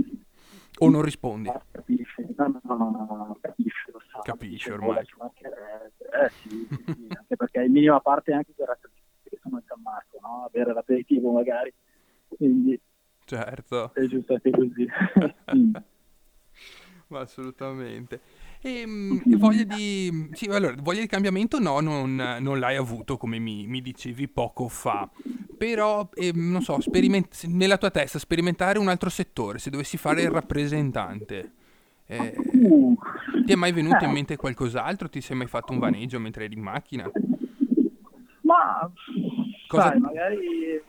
O 0.81 0.89
non 0.89 1.01
rispondi? 1.01 1.51
Capisce, 1.71 2.25
no, 2.37 2.61
no, 2.63 2.75
no, 2.77 3.05
no, 3.05 3.37
capisce, 3.41 3.91
lo 3.91 4.01
sa. 4.09 4.19
Capisce 4.21 4.71
ormai. 4.71 4.99
Eh 4.99 6.29
sì, 6.41 6.67
sì, 6.69 7.07
anche 7.09 7.35
perché 7.35 7.63
in 7.63 7.73
minima 7.73 7.99
parte 7.99 8.31
anche 8.31 8.53
per 8.55 8.79
che 9.23 9.37
sono 9.41 9.57
in 9.57 9.63
San 9.67 9.81
Marco, 9.81 10.19
no? 10.21 10.45
Avere 10.45 10.73
l'aperitivo 10.73 11.33
magari, 11.33 11.73
quindi... 12.29 12.79
Certo. 13.25 13.93
È 13.93 14.05
giusto 14.05 14.33
anche 14.33 14.49
così. 14.49 14.87
Ma 17.07 17.19
assolutamente. 17.19 18.21
E, 18.61 18.81
ehm, 18.81 19.23
e 19.29 19.35
voglia, 19.37 19.63
di, 19.63 20.29
sì, 20.33 20.45
allora, 20.45 20.75
voglia 20.79 21.01
di 21.01 21.07
cambiamento 21.07 21.59
no, 21.59 21.79
non, 21.79 22.15
non 22.15 22.59
l'hai 22.59 22.75
avuto 22.75 23.17
come 23.17 23.39
mi, 23.39 23.67
mi, 23.67 23.81
dicevi 23.81 24.27
poco 24.27 24.67
fa. 24.67 25.09
Però, 25.57 26.09
eh, 26.13 26.31
non 26.33 26.61
so, 26.61 26.79
speriment- 26.79 27.45
nella 27.45 27.77
tua 27.77 27.91
testa 27.91 28.17
sperimentare 28.17 28.79
un 28.79 28.87
altro 28.87 29.09
settore, 29.09 29.59
se 29.59 29.69
dovessi 29.69 29.97
fare 29.97 30.21
il 30.21 30.29
rappresentante. 30.29 31.51
Eh, 32.05 32.33
ti 33.45 33.51
è 33.51 33.55
mai 33.55 33.71
venuto 33.71 34.03
in 34.03 34.11
mente 34.11 34.35
qualcos'altro? 34.35 35.09
Ti 35.09 35.21
sei 35.21 35.37
mai 35.37 35.47
fatto 35.47 35.73
un 35.73 35.79
vaneggio 35.79 36.19
mentre 36.19 36.45
eri 36.45 36.55
in 36.55 36.61
macchina? 36.61 37.11
Ma, 38.41 38.91
Cosa... 39.67 39.89
sai, 39.89 39.99
magari 39.99 40.81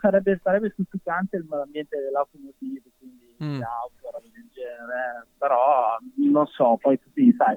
sarebbe, 0.00 0.40
sarebbe 0.42 0.70
stuzzicante 0.70 1.44
l'ambiente 1.48 1.98
dell'automotive, 1.98 2.82
quindi 2.98 3.23
mm. 3.42 3.62
auto, 3.62 4.10
roba 4.10 4.18
del 4.20 4.48
genere, 4.52 5.26
però 5.38 5.96
non 6.16 6.46
so, 6.46 6.78
poi 6.80 6.98
tutti, 7.00 7.34
sai, 7.36 7.56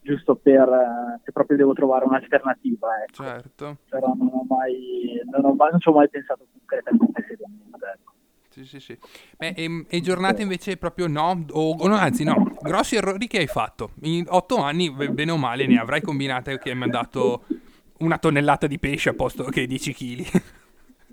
giusto 0.00 0.36
per, 0.36 1.20
se 1.24 1.32
proprio 1.32 1.56
devo 1.56 1.72
trovare 1.72 2.04
un'alternativa, 2.04 3.02
ecco. 3.02 3.22
Certo. 3.22 3.76
Però 3.88 4.14
non 4.16 4.30
ho 4.32 4.44
mai, 4.48 5.20
non, 5.30 5.44
ho 5.44 5.54
mai, 5.54 5.70
non 5.70 5.80
ci 5.80 5.88
ho 5.88 5.92
mai 5.92 6.08
pensato 6.08 6.46
concretamente 6.50 7.24
seriamente, 7.26 7.86
ecco. 7.94 8.12
Sì, 8.48 8.64
sì, 8.64 8.80
sì. 8.80 8.98
Beh, 9.36 9.52
e, 9.54 9.86
e, 9.88 10.00
giornate 10.00 10.42
invece 10.42 10.76
proprio 10.76 11.06
no? 11.06 11.44
O, 11.52 11.76
o 11.78 11.86
no, 11.86 11.94
anzi 11.94 12.24
no, 12.24 12.56
grossi 12.60 12.96
errori 12.96 13.26
che 13.26 13.38
hai 13.38 13.46
fatto. 13.46 13.90
In 14.02 14.24
otto 14.28 14.56
anni, 14.56 14.90
bene 14.90 15.30
o 15.30 15.36
male, 15.36 15.66
ne 15.66 15.78
avrai 15.78 16.00
combinate 16.00 16.58
che 16.58 16.70
hai 16.70 16.76
mandato 16.76 17.44
una 17.98 18.18
tonnellata 18.18 18.66
di 18.66 18.78
pesce 18.78 19.10
a 19.10 19.14
posto 19.14 19.44
che 19.44 19.66
10 19.66 19.94
kg 19.94 20.42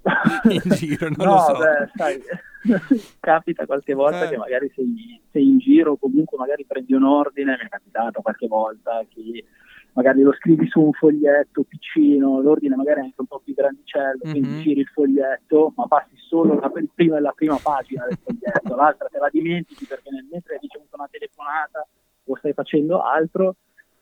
in 0.50 0.62
giro, 0.76 1.10
non 1.10 1.28
no, 1.28 1.34
lo 1.34 1.40
so. 1.40 1.58
Beh, 1.58 1.90
sai, 1.96 2.22
capita 3.20 3.66
qualche 3.66 3.94
volta 3.94 4.26
Eh. 4.26 4.30
che 4.30 4.38
magari 4.38 4.72
sei, 4.76 5.22
sei 5.32 5.44
in 5.50 5.58
giro 5.60 5.94
o 5.94 5.98
comunque 5.98 6.38
magari 6.38 6.66
prendi 6.66 6.94
un 6.94 7.04
ordine, 7.04 7.58
mi 7.60 7.66
è 7.66 7.70
capitato 7.70 8.22
qualche 8.22 8.48
volta 8.48 9.04
che 9.10 9.46
magari 9.94 10.22
lo 10.22 10.34
scrivi 10.34 10.68
su 10.68 10.82
un 10.82 10.92
foglietto 10.92 11.64
piccino, 11.64 12.42
l'ordine 12.42 12.76
magari 12.76 13.00
è 13.00 13.04
anche 13.04 13.22
un 13.22 13.28
po' 13.28 13.40
più 13.44 13.54
grandicello, 13.54 14.20
quindi 14.22 14.50
Mhm. 14.50 14.60
giri 14.62 14.80
il 14.82 14.88
foglietto, 14.88 15.74
ma 15.78 15.88
passi 15.88 16.16
solo 16.18 16.60
la, 16.60 16.70
prima, 16.94 17.20
la 17.20 17.32
prima 17.34 17.58
pagina 17.62 18.06
del 18.06 18.18
foglietto, 18.22 18.76
l'altra 18.76 19.08
te 19.10 19.18
la 19.20 19.30
dimentichi 19.32 19.86
perché 19.86 20.10
nel 20.12 20.28
mentre 20.30 20.56
hai 20.56 20.60
ricevuto 20.62 20.96
una 20.98 21.08
telefonata 21.10 21.88
o 22.26 22.36
stai 22.36 22.52
facendo 22.54 23.02
altro, 23.02 23.56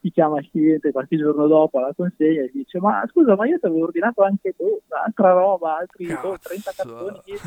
ti 0.03 0.11
chiama 0.11 0.39
il 0.39 0.49
cliente 0.51 0.91
qualche 0.91 1.15
giorno 1.15 1.47
dopo 1.47 1.77
alla 1.79 1.93
consegna 1.95 2.41
e 2.41 2.51
dice 2.53 2.77
ma 2.79 3.05
scusa 3.09 3.35
ma 3.37 3.47
io 3.47 3.57
ti 3.57 3.65
avevo 3.65 3.85
ordinato 3.85 4.21
anche 4.21 4.53
tu, 4.57 4.77
altra 4.89 5.31
roba, 5.31 5.77
altri 5.77 6.07
boh, 6.07 6.37
30 6.41 6.71
Cazzo. 6.75 6.93
cartoni 6.93 7.39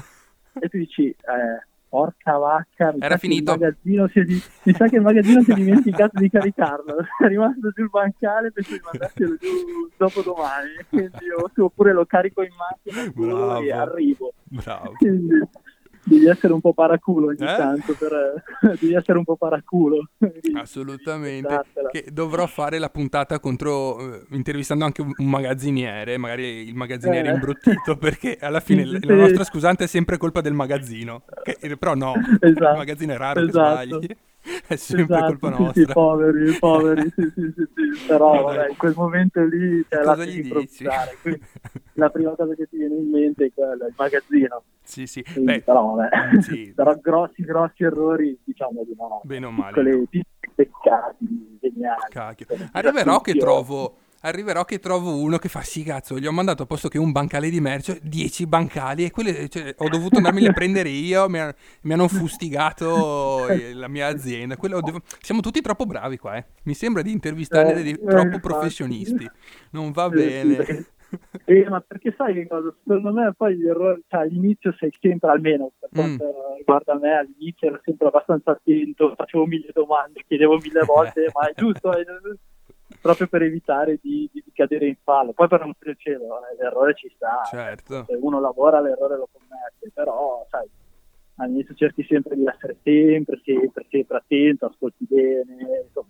e 0.58 0.68
tu 0.70 0.78
dici 0.78 1.08
eh, 1.10 1.66
porca 1.86 2.38
vacca 2.38 2.92
mi 2.94 3.00
Era 3.00 3.18
finito. 3.18 3.52
che 3.56 3.58
il 3.58 3.60
magazzino 3.60 4.08
si 4.08 4.20
mi 4.62 4.72
sa 4.72 4.88
che 4.88 4.96
il 4.96 5.02
magazzino 5.02 5.42
si 5.42 5.50
è 5.50 5.54
dimenticato 5.54 6.18
di 6.18 6.30
caricarlo 6.30 6.96
è 7.22 7.26
rimasto 7.28 7.70
sul 7.74 7.90
bancale 7.90 8.50
penso 8.52 8.72
di 8.72 8.80
mandartelo 8.82 9.36
giù 9.36 9.48
dopo 9.98 10.22
domani 10.22 10.70
quindi 10.88 11.30
oppure 11.58 11.92
lo 11.92 12.06
carico 12.06 12.42
in 12.42 12.52
macchina 12.56 13.60
e 13.60 13.70
arrivo 13.72 14.32
Bravo. 14.44 14.92
quindi 14.96 15.28
devi 16.08 16.28
essere 16.28 16.52
un 16.52 16.60
po' 16.60 16.72
paraculo 16.72 17.26
ogni 17.26 17.36
Eh? 17.40 17.56
tanto 17.56 17.94
per, 17.94 18.42
devi 18.80 18.94
essere 18.94 19.18
un 19.18 19.24
po' 19.24 19.36
paraculo 19.36 20.08
Assolutamente. 20.54 21.64
Che 21.90 22.06
dovrò 22.12 22.46
fare 22.46 22.78
la 22.78 22.88
puntata 22.90 23.40
contro 23.40 23.98
eh, 24.14 24.26
intervistando 24.30 24.84
anche 24.84 25.02
un 25.02 25.12
magazziniere, 25.28 26.16
magari 26.16 26.68
il 26.68 26.74
magazziniere 26.74 27.28
Eh. 27.28 27.32
imbruttito, 27.32 27.96
perché 27.98 28.36
alla 28.40 28.60
fine 28.60 28.84
Sì, 28.84 28.92
la 28.92 28.98
sì. 29.00 29.06
la 29.06 29.14
nostra 29.14 29.44
scusante 29.44 29.84
è 29.84 29.86
sempre 29.86 30.16
colpa 30.16 30.40
del 30.40 30.52
magazzino. 30.54 31.22
Che- 31.42 31.58
eh, 31.60 31.76
però 31.76 31.94
no, 31.94 32.14
il 32.16 32.38
Esatto, 32.40 32.76
magazzino 32.76 33.12
è 33.12 33.16
raro 33.16 33.40
esatto. 33.40 33.98
che 33.98 34.06
sbagli. 34.06 34.16
È 34.68 34.76
sempre 34.76 35.16
Esatto, 35.16 35.26
colpa 35.38 35.48
nostra. 35.50 35.72
Sì, 35.86 35.92
poveri, 35.92 36.56
poveri, 36.56 37.12
sì, 37.16 37.32
sì, 37.34 37.52
sì, 37.56 37.66
però 38.06 38.44
vabbè, 38.44 38.68
in 38.68 38.76
quel 38.76 38.92
momento 38.94 39.44
lì 39.44 39.84
cioè, 39.88 39.98
Cosa 40.04 40.14
la 40.14 40.24
gli 40.24 40.26
devi 40.28 40.36
dici? 40.36 40.46
improvvisare, 40.46 41.18
la 41.94 42.10
prima 42.10 42.30
cosa 42.36 42.54
che 42.54 42.68
ti 42.70 42.76
viene 42.76 42.94
in 42.94 43.10
mente 43.10 43.46
è 43.46 43.50
quella, 43.52 43.86
il 43.88 43.94
magazzino, 43.96 44.62
Sì, 44.86 45.06
sì. 45.06 45.22
Quindi, 45.22 45.52
Beh, 45.52 45.62
però 45.62 45.94
vabbè, 45.94 46.40
sì. 46.40 46.72
però 46.74 46.94
grossi, 47.00 47.42
grossi 47.42 47.82
errori, 47.82 48.38
diciamo 48.44 48.84
di 48.84 48.94
no, 48.96 49.20
Bene 49.24 49.46
o 49.46 49.50
male, 49.50 49.70
piccole, 49.70 49.90
no. 49.90 50.04
piccoli 50.08 50.24
peccati 50.54 51.58
geniali. 51.60 52.00
Cacchio. 52.08 52.46
Arriverò 52.72 53.20
che 53.20 53.34
trovo. 53.34 53.98
Arriverò 54.20 54.64
che 54.64 54.80
trovo 54.80 55.14
uno 55.20 55.36
che 55.38 55.48
fa 55.48 55.60
sì 55.60 55.84
cazzo, 55.84 56.18
gli 56.18 56.26
ho 56.26 56.32
mandato 56.32 56.64
a 56.64 56.66
posto 56.66 56.88
che 56.88 56.98
un 56.98 57.12
bancale 57.12 57.48
di 57.48 57.60
merce, 57.60 58.00
10 58.02 58.46
bancali 58.46 59.04
e 59.04 59.12
quelle 59.12 59.48
cioè, 59.48 59.72
ho 59.78 59.88
dovuto 59.88 60.16
andarmeli 60.16 60.46
a 60.48 60.52
prendere 60.52 60.88
io, 60.88 61.28
mi, 61.28 61.38
ha- 61.38 61.54
mi 61.82 61.92
hanno 61.92 62.08
fustigato 62.08 63.46
eh, 63.50 63.72
la 63.74 63.86
mia 63.86 64.08
azienda. 64.08 64.56
Quello 64.56 64.80
devo- 64.80 65.02
Siamo 65.20 65.40
tutti 65.42 65.60
troppo 65.60 65.84
bravi 65.86 66.16
qua, 66.16 66.36
eh. 66.36 66.44
Mi 66.64 66.74
sembra 66.74 67.02
di 67.02 67.12
intervistare 67.12 67.70
Eh, 67.70 67.82
dei 67.84 67.92
eh, 67.92 67.98
troppo 67.98 68.36
infatti. 68.36 68.40
professionisti. 68.40 69.30
Non 69.70 69.92
va 69.92 70.10
Sì, 70.12 70.56
sì, 71.44 71.52
eh, 71.64 71.68
ma 71.68 71.80
perché 71.80 72.14
sai 72.16 72.34
che 72.34 72.46
cosa? 72.46 72.74
Secondo 72.84 73.12
me 73.12 73.32
poi 73.36 73.56
gli 73.56 73.66
errori, 73.66 74.02
cioè 74.08 74.20
all'inizio 74.20 74.72
sei 74.78 74.92
sempre, 75.00 75.30
almeno 75.30 75.72
per 75.78 75.88
Mm. 75.92 75.98
quanto 76.16 76.54
riguarda 76.56 76.94
me, 76.98 77.16
all'inizio 77.18 77.68
ero 77.68 77.80
sempre 77.82 78.08
abbastanza 78.08 78.50
attento, 78.52 79.14
facevo 79.14 79.46
mille 79.46 79.70
domande, 79.72 80.22
chiedevo 80.26 80.58
mille 80.58 80.80
volte, 80.84 81.30
ma 81.32 81.48
è 81.48 81.54
giusto? 81.54 81.92
È- 81.92 82.04
proprio 83.00 83.26
per 83.28 83.42
evitare 83.42 83.98
di, 84.02 84.28
di- 84.32 84.42
di 84.44 84.52
cadere 84.52 84.86
in 84.86 84.96
fallo. 85.02 85.32
Poi 85.32 85.46
per 85.48 85.60
amore 85.60 85.76
del 85.80 85.96
cielo, 85.98 86.38
eh, 86.48 86.56
l'errore 86.60 86.94
ci 86.94 87.08
sta, 87.14 87.42
Certo. 87.48 88.04
se 88.06 88.14
uno 88.20 88.40
lavora 88.40 88.80
l'errore 88.80 89.16
lo 89.16 89.28
commette, 89.30 89.90
però 89.94 90.44
sai, 90.50 90.68
all'inizio 91.36 91.74
cerchi 91.74 92.04
sempre 92.08 92.34
di 92.34 92.46
essere 92.46 92.76
sempre, 92.82 93.40
sempre, 93.44 93.86
sempre 93.90 94.16
attento, 94.16 94.66
ascolti 94.66 95.04
bene, 95.08 95.82
insomma. 95.84 96.08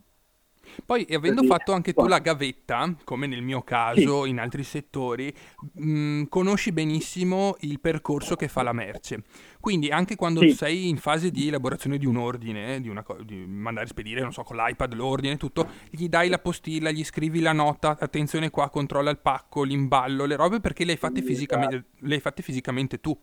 Poi, 0.85 1.07
avendo 1.11 1.37
Così. 1.37 1.47
fatto 1.47 1.73
anche 1.73 1.93
tu 1.95 2.07
la 2.07 2.19
gavetta, 2.19 2.95
come 3.05 3.27
nel 3.27 3.43
mio 3.43 3.63
caso, 3.63 4.25
in 4.25 4.39
altri 4.39 4.63
settori, 4.63 5.35
mh, 5.75 6.25
conosci 6.25 6.73
benissimo 6.73 7.57
il 7.61 7.81
percorso 7.81 8.37
che 8.37 8.49
fa 8.49 8.63
la 8.63 8.73
merce. 8.73 9.23
Quindi, 9.61 9.89
anche 9.91 10.17
quando 10.17 10.41
Sì. 10.41 10.53
sei 10.55 10.89
in 10.89 10.97
fase 10.99 11.31
di 11.31 11.49
elaborazione 11.49 11.99
di 11.99 12.07
un 12.07 12.17
ordine, 12.17 12.81
di, 12.81 12.89
una 12.89 13.03
co- 13.03 13.23
di 13.23 13.37
mandare 13.47 13.87
a 13.87 13.89
spedire, 13.89 14.21
non 14.21 14.33
so, 14.33 14.43
con 14.43 14.57
l'iPad 14.57 14.95
l'ordine 14.95 15.35
e 15.35 15.37
tutto, 15.39 15.69
gli 15.91 16.09
dai 16.09 16.29
la 16.29 16.39
postilla, 16.39 16.91
gli 16.91 17.05
scrivi 17.05 17.41
la 17.41 17.53
nota, 17.53 17.97
attenzione 17.99 18.51
qua, 18.51 18.71
controlla 18.71 19.11
il 19.11 19.19
pacco, 19.19 19.63
l'imballo, 19.63 20.25
le 20.25 20.37
robe, 20.37 20.61
perché 20.61 20.85
le 20.85 20.93
hai 20.93 20.99
fatte, 20.99 21.21
Sì, 21.21 21.27
fisicamente, 21.27 21.87
le 22.01 22.15
hai 22.15 22.21
fatte 22.21 22.43
fisicamente 22.43 23.01
tu. 23.01 23.19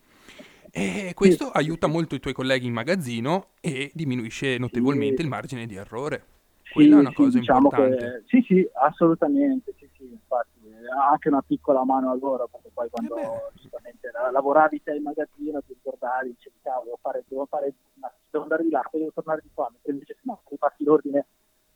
E 0.76 1.12
questo 1.14 1.52
aiuta 1.52 1.86
molto 1.88 2.16
i 2.16 2.20
tuoi 2.20 2.34
colleghi 2.34 2.66
in 2.66 2.74
magazzino 2.74 3.52
e 3.62 3.92
diminuisce 3.94 4.58
notevolmente 4.58 5.22
il 5.22 5.28
margine 5.28 5.68
di 5.68 5.76
errore. 5.76 6.26
Quella 6.74 6.96
è 6.96 7.00
una 7.00 7.14
cosa 7.14 7.38
diciamo 7.40 7.70
importante. 7.70 7.98
Che, 7.98 8.24
sì, 8.28 8.42
sì, 8.48 8.70
assolutamente, 8.74 9.74
sì, 9.78 9.88
sì, 9.96 10.04
infatti, 10.10 10.60
eh, 10.68 10.90
anche 11.10 11.28
una 11.30 11.42
piccola 11.42 11.84
mano 11.86 12.10
a 12.12 12.16
loro, 12.16 12.48
perché 12.52 12.70
poi 12.74 12.90
quando 12.90 13.16
Eh 13.18 13.52
giustamente 13.54 14.10
la- 14.12 14.32
lavoravi 14.32 14.82
te 14.82 14.94
in 14.96 15.04
magazzino 15.04 15.62
ti 15.62 15.74
ricordavi, 15.74 16.30
dicevi, 16.30 16.56
cavolo, 16.62 16.84
devo 16.86 16.98
fare, 17.02 17.24
devo 17.28 17.46
fare, 17.46 17.74
una- 17.98 18.12
devo 18.30 18.44
andare 18.44 18.64
di 18.64 18.70
là, 18.72 18.82
devo 18.92 19.12
tornare 19.14 19.42
di 19.44 19.50
qua, 19.54 19.70
mentre 19.72 19.92
invece 19.92 20.18
no, 20.24 20.42
se 20.50 20.58
passi 20.58 20.84
l'ordine, 20.84 21.26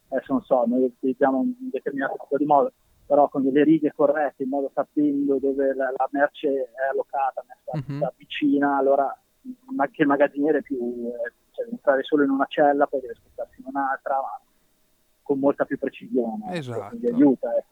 adesso 0.09 0.33
non 0.33 0.41
so, 0.43 0.63
noi 0.65 0.83
utilizziamo 0.85 1.37
un 1.39 1.53
determinato 1.69 2.17
tipo 2.21 2.37
di 2.37 2.45
modo, 2.45 2.71
però 3.05 3.29
con 3.29 3.43
delle 3.43 3.63
righe 3.63 3.93
corrette, 3.93 4.43
in 4.43 4.49
modo 4.49 4.71
sapendo 4.73 5.37
dove 5.37 5.73
la, 5.75 5.91
la 5.95 6.07
merce 6.11 6.49
è 6.49 6.89
allocata, 6.91 7.43
Mhm. 7.73 7.97
sta 7.97 8.13
vicina, 8.17 8.77
allora 8.77 9.15
ma 9.75 9.87
che 9.87 10.01
il 10.01 10.07
magazziniere 10.09 10.57
è 10.57 10.61
più, 10.61 10.77
eh, 10.77 11.33
cioè, 11.51 11.67
entrare 11.69 12.03
solo 12.03 12.23
in 12.23 12.29
una 12.31 12.45
cella, 12.49 12.85
poi 12.87 12.99
deve 13.01 13.13
spostarsi 13.15 13.61
in 13.61 13.67
un'altra, 13.67 14.15
ma 14.15 14.41
con 15.27 15.39
molta 15.39 15.65
più 15.65 15.77
precisione. 15.77 16.45
ecco, 16.45 16.55
Esatto. 16.55 16.97
Quindi 16.97 17.07
aiuta, 17.07 17.55
eh. 17.57 17.63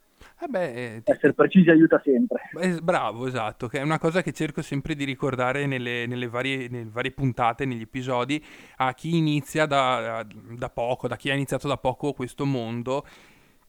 Eh 0.41 0.48
beh, 0.48 0.96
eh, 0.96 1.02
ti- 1.04 1.12
essere 1.12 1.34
precisi 1.34 1.70
aiuta 1.70 2.02
sempre. 2.04 2.41
eh, 2.60 2.80
bravo, 2.82 3.26
esatto, 3.28 3.68
che 3.68 3.80
è 3.80 3.84
una 3.84 4.00
cosa 4.00 4.22
che 4.22 4.34
cerco 4.34 4.62
sempre 4.62 4.94
di 4.96 5.06
ricordare 5.06 5.65
nelle, 5.65 6.06
nelle 6.08 6.28
varie, 6.28 6.68
nelle 6.68 6.89
varie 6.89 7.12
puntate, 7.12 7.65
negli 7.65 7.82
episodi, 7.82 8.44
a 8.78 8.94
chi 8.94 9.18
inizia 9.18 9.65
da, 9.65 10.26
da 10.58 10.70
poco, 10.70 11.08
da 11.08 11.15
chi 11.15 11.30
ha 11.30 11.34
iniziato 11.34 11.68
da 11.68 11.78
poco 11.78 12.12
questo 12.13 12.46
mondo. 12.46 13.06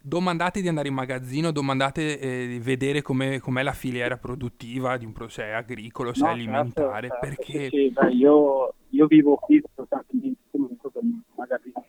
Domandate 0.01 0.61
di 0.61 0.69
andare 0.69 0.89
in 0.89 0.95
magazzino, 0.95 1.51
domandate 1.51 2.19
eh, 2.19 2.47
di 2.47 2.59
vedere 2.61 3.03
com'è, 3.03 3.39
com'è 3.41 3.63
la 3.63 3.73
filiera 3.73 4.17
produttiva 4.17 4.97
di 4.97 5.05
un 5.05 5.13
pro- 5.13 5.29
se 5.29 5.45
è 5.45 5.51
agricolo, 5.51 6.15
se 6.15 6.23
No, 6.23 6.31
è 6.31 6.37
certo, 6.37 6.51
alimentare, 6.51 7.09
certo, 7.09 7.27
perché... 7.27 7.69
sì, 7.71 7.91
beh, 7.91 8.13
io, 8.13 8.75
io 8.91 9.07
vivo 9.07 9.35
qui 9.37 9.63
costantemente 9.75 10.43
comunque 10.51 10.91
un 10.95 11.21
magazzino 11.37 11.85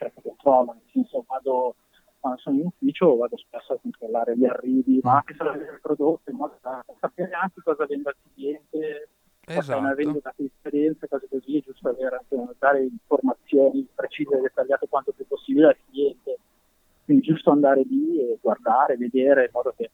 controllo, 0.48 0.74
nel 0.74 0.82
senso 0.92 1.26
vado 1.28 1.76
quando 2.20 2.40
sono 2.40 2.58
in 2.58 2.66
ufficio 2.66 3.16
vado 3.16 3.38
spesso 3.38 3.74
a 3.74 3.80
controllare 3.82 4.38
gli 4.38 4.46
arrivi, 4.46 5.00
ma 5.04 5.16
anche 5.16 5.34
vedere 5.38 5.74
il 5.74 5.80
prodotto, 5.82 6.30
in 6.30 6.38
modo 6.38 6.58
da 6.62 6.84
sapere 7.00 7.32
anche 7.34 7.62
cosa 7.64 7.86
vende 7.86 8.10
al 8.10 8.16
cliente, 8.34 9.10
Esatto. 9.50 9.80
ne 9.82 9.92
avendo 9.92 10.20
date 10.22 10.44
esperienze, 10.44 11.08
cose 11.08 11.28
così, 11.30 11.62
giusto 11.62 11.88
avere, 11.90 12.18
anche- 12.18 12.56
dare 12.60 12.84
informazioni 12.84 13.88
precise 13.96 14.38
e 14.38 14.42
dettagliate 14.42 14.88
quanto 14.90 15.14
più 15.14 15.26
possibile 15.28 15.68
al 15.68 15.78
cliente. 15.90 16.38
Quindi 17.06 17.24
giusto 17.26 17.52
andare 17.52 17.84
lì 17.84 18.20
e 18.20 18.38
guardare, 18.42 18.98
vedere, 18.98 19.46
in 19.46 19.52
modo 19.54 19.74
che 19.78 19.92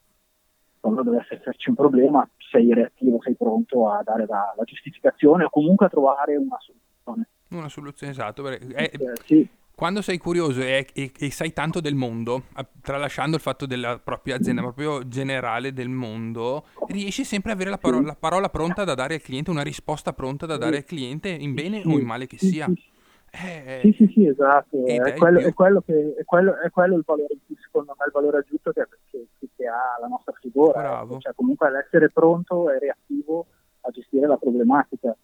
quando 0.80 1.04
dovesse 1.04 1.36
esserci 1.36 1.70
un 1.70 1.76
problema 1.76 2.28
sei 2.52 2.74
reattivo, 2.74 3.22
sei 3.22 3.36
pronto 3.36 3.88
a 3.90 4.02
dare 4.04 4.26
la, 4.26 4.54
la 4.58 4.64
giustificazione 4.64 5.44
o 5.44 5.50
comunque 5.50 5.86
a 5.86 5.90
trovare 5.90 6.36
una 6.36 6.58
soluzione. 6.60 7.28
Una 7.52 7.70
soluzione 7.70 8.12
esatta. 8.14 8.42
perché 8.42 8.66
è- 8.74 8.92
Eh, 9.00 9.16
sì, 9.26 9.48
Quando 9.76 10.02
sei 10.04 10.20
curioso 10.20 10.62
e, 10.62 10.88
e- 10.94 11.12
e 11.18 11.32
sai 11.32 11.52
tanto 11.52 11.82
del 11.82 11.96
mondo, 11.96 12.44
tralasciando 12.82 13.36
il 13.36 13.42
fatto 13.42 13.66
della 13.66 13.98
propria 14.00 14.36
azienda, 14.36 14.62
proprio 14.62 15.08
generale 15.08 15.74
del 15.74 15.90
mondo, 15.90 16.66
riesci 16.88 17.24
sempre 17.24 17.52
ad 17.52 17.56
avere 17.58 17.72
la, 17.72 17.80
paro- 17.80 18.02
la 18.02 18.16
parola 18.16 18.50
pronta 18.50 18.84
da 18.84 18.94
dare 18.94 19.16
al 19.16 19.22
cliente, 19.22 19.50
una 19.50 19.64
risposta 19.64 20.14
pronta 20.14 20.46
da 20.46 20.58
dare 20.58 20.78
al 20.78 20.84
cliente, 20.84 21.30
in 21.30 21.54
bene 21.56 21.82
o 21.86 21.98
in 21.98 22.06
male 22.06 22.28
che 22.28 22.38
sia. 22.38 22.66
sì, 22.68 22.92
Eh, 23.32 23.80
Sì, 23.82 23.94
sì, 23.98 24.12
sì, 24.14 24.28
esatto. 24.28 24.86
È 24.86 25.16
quello, 25.16 25.40
è, 25.40 25.54
quello 25.54 25.82
che, 25.82 26.14
è, 26.20 26.24
quello, 26.24 26.56
è 26.62 26.70
quello 26.70 26.96
il 26.96 27.04
valore, 27.04 27.36
secondo 27.64 27.96
me, 27.98 28.06
il 28.06 28.12
valore 28.14 28.38
aggiunto 28.38 28.72
che, 28.72 28.88
che- 29.10 29.28
che 29.56 29.68
ha 29.68 29.98
la 30.00 30.08
nostra 30.08 30.34
figura. 30.40 30.80
Bravo. 30.80 31.18
Cioè, 31.20 31.34
comunque 31.34 31.72
l'essere 31.72 32.12
pronto 32.12 32.70
e 32.70 32.78
reattivo 32.78 33.48
a 33.82 33.90
gestire 33.90 34.28
la 34.28 34.38
problematica. 34.38 35.18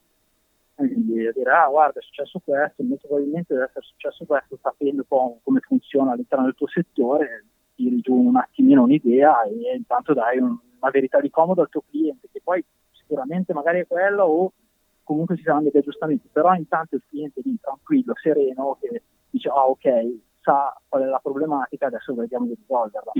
Quindi 0.87 1.27
a 1.27 1.31
dire, 1.33 1.51
ah, 1.51 1.67
guarda, 1.67 1.99
è 1.99 2.03
successo 2.03 2.39
questo, 2.39 2.83
molto 2.83 3.07
probabilmente 3.07 3.53
deve 3.53 3.65
essere 3.65 3.85
successo 3.85 4.25
questo, 4.25 4.57
sapendo 4.61 5.01
un 5.01 5.07
po' 5.07 5.39
come 5.43 5.59
funziona 5.59 6.13
all'interno 6.13 6.45
del 6.45 6.55
tuo 6.55 6.67
settore, 6.67 7.45
tiri 7.75 7.99
giù 7.99 8.13
un 8.13 8.37
attimino 8.37 8.83
un'idea 8.83 9.43
e 9.43 9.75
intanto 9.75 10.13
dai 10.13 10.37
un- 10.37 10.57
una 10.79 10.91
verità 10.91 11.19
di 11.19 11.29
comodo 11.29 11.61
al 11.61 11.69
tuo 11.69 11.83
cliente, 11.89 12.29
che 12.31 12.39
poi 12.41 12.63
sicuramente 12.91 13.53
magari 13.53 13.81
è 13.81 13.87
quello 13.87 14.23
o 14.23 14.53
comunque 15.03 15.35
ci 15.35 15.43
saranno 15.43 15.63
degli 15.63 15.77
aggiustamenti, 15.77 16.29
però 16.31 16.53
intanto 16.53 16.95
il 16.95 17.03
cliente 17.09 17.41
lì 17.43 17.57
tranquillo, 17.59 18.13
sereno, 18.15 18.77
che 18.79 19.03
dice 19.29 19.49
ah 19.49 19.65
ok, 19.67 20.17
sa 20.41 20.79
qual 20.87 21.03
è 21.03 21.05
la 21.07 21.19
problematica, 21.19 21.87
adesso 21.87 22.13
vediamo 22.13 22.45
di 22.45 22.55
risolverla. 22.55 23.11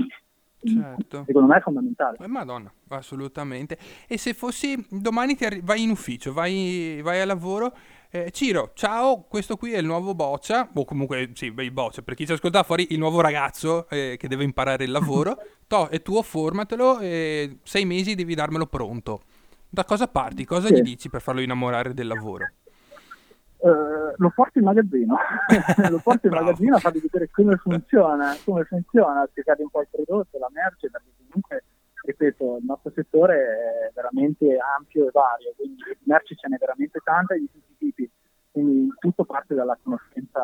Certo. 0.62 1.24
Secondo 1.26 1.48
me 1.48 1.58
è 1.58 1.60
fondamentale. 1.60 2.18
Eh, 2.20 2.26
Madonna, 2.26 2.70
assolutamente. 2.88 3.78
E 4.06 4.18
se 4.18 4.34
fossi 4.34 4.84
domani 4.90 5.34
ti 5.34 5.44
arri- 5.44 5.62
vai 5.62 5.82
in 5.82 5.90
ufficio, 5.90 6.32
vai, 6.32 7.00
vai 7.02 7.20
a 7.20 7.24
lavoro. 7.24 7.72
Eh, 8.10 8.30
Ciro, 8.32 8.72
ciao, 8.74 9.22
questo 9.28 9.56
qui 9.56 9.72
è 9.72 9.78
il 9.78 9.86
nuovo 9.86 10.14
boccia, 10.14 10.68
o 10.74 10.84
comunque 10.84 11.30
sì, 11.34 11.52
il 11.56 11.70
boccia, 11.70 12.02
per 12.02 12.14
chi 12.14 12.26
ci 12.26 12.32
ascolta 12.32 12.62
fuori, 12.62 12.88
il 12.90 12.98
nuovo 12.98 13.20
ragazzo 13.20 13.88
eh, 13.88 14.16
che 14.18 14.28
deve 14.28 14.44
imparare 14.44 14.84
il 14.84 14.90
lavoro. 14.90 15.36
to, 15.66 15.88
è 15.88 16.02
tuo, 16.02 16.22
formatelo 16.22 16.98
e 16.98 17.58
sei 17.62 17.84
mesi 17.84 18.14
devi 18.14 18.34
darmelo 18.34 18.66
pronto. 18.66 19.22
Da 19.68 19.84
cosa 19.84 20.08
parti? 20.08 20.44
Cosa 20.44 20.66
sì. 20.66 20.74
gli 20.74 20.82
dici 20.82 21.08
per 21.08 21.20
farlo 21.20 21.40
innamorare 21.40 21.94
del 21.94 22.08
lavoro? 22.08 22.50
Uh, 23.62 24.14
lo 24.16 24.32
porto 24.34 24.58
in 24.58 24.64
magazzino, 24.64 25.14
lo 25.90 26.00
porto 26.02 26.28
in 26.28 26.32
magazzino 26.32 26.76
a 26.76 26.78
fargli 26.78 27.00
vedere 27.00 27.28
come 27.30 27.56
funziona, 27.56 28.34
come 28.42 28.64
funziona, 28.64 29.26
spiegare 29.28 29.62
un 29.62 29.68
po' 29.68 29.82
il 29.82 29.88
prodotto, 29.90 30.38
la 30.38 30.48
merce, 30.50 30.88
perché 30.88 31.10
comunque, 31.26 31.64
ripeto, 32.04 32.56
il 32.56 32.64
nostro 32.64 32.90
settore 32.94 33.36
è 33.36 33.92
veramente 33.94 34.56
ampio 34.56 35.08
e 35.08 35.10
vario, 35.12 35.52
quindi 35.56 35.82
merce 36.04 36.36
ce 36.36 36.48
n'è 36.48 36.56
veramente 36.56 37.00
tanta 37.04 37.34
di 37.34 37.50
tutti 37.52 37.72
i 37.72 37.76
tipi, 37.76 38.10
quindi 38.50 38.88
tutto 38.98 39.24
parte 39.24 39.54
dalla 39.54 39.78
conoscenza 39.82 40.40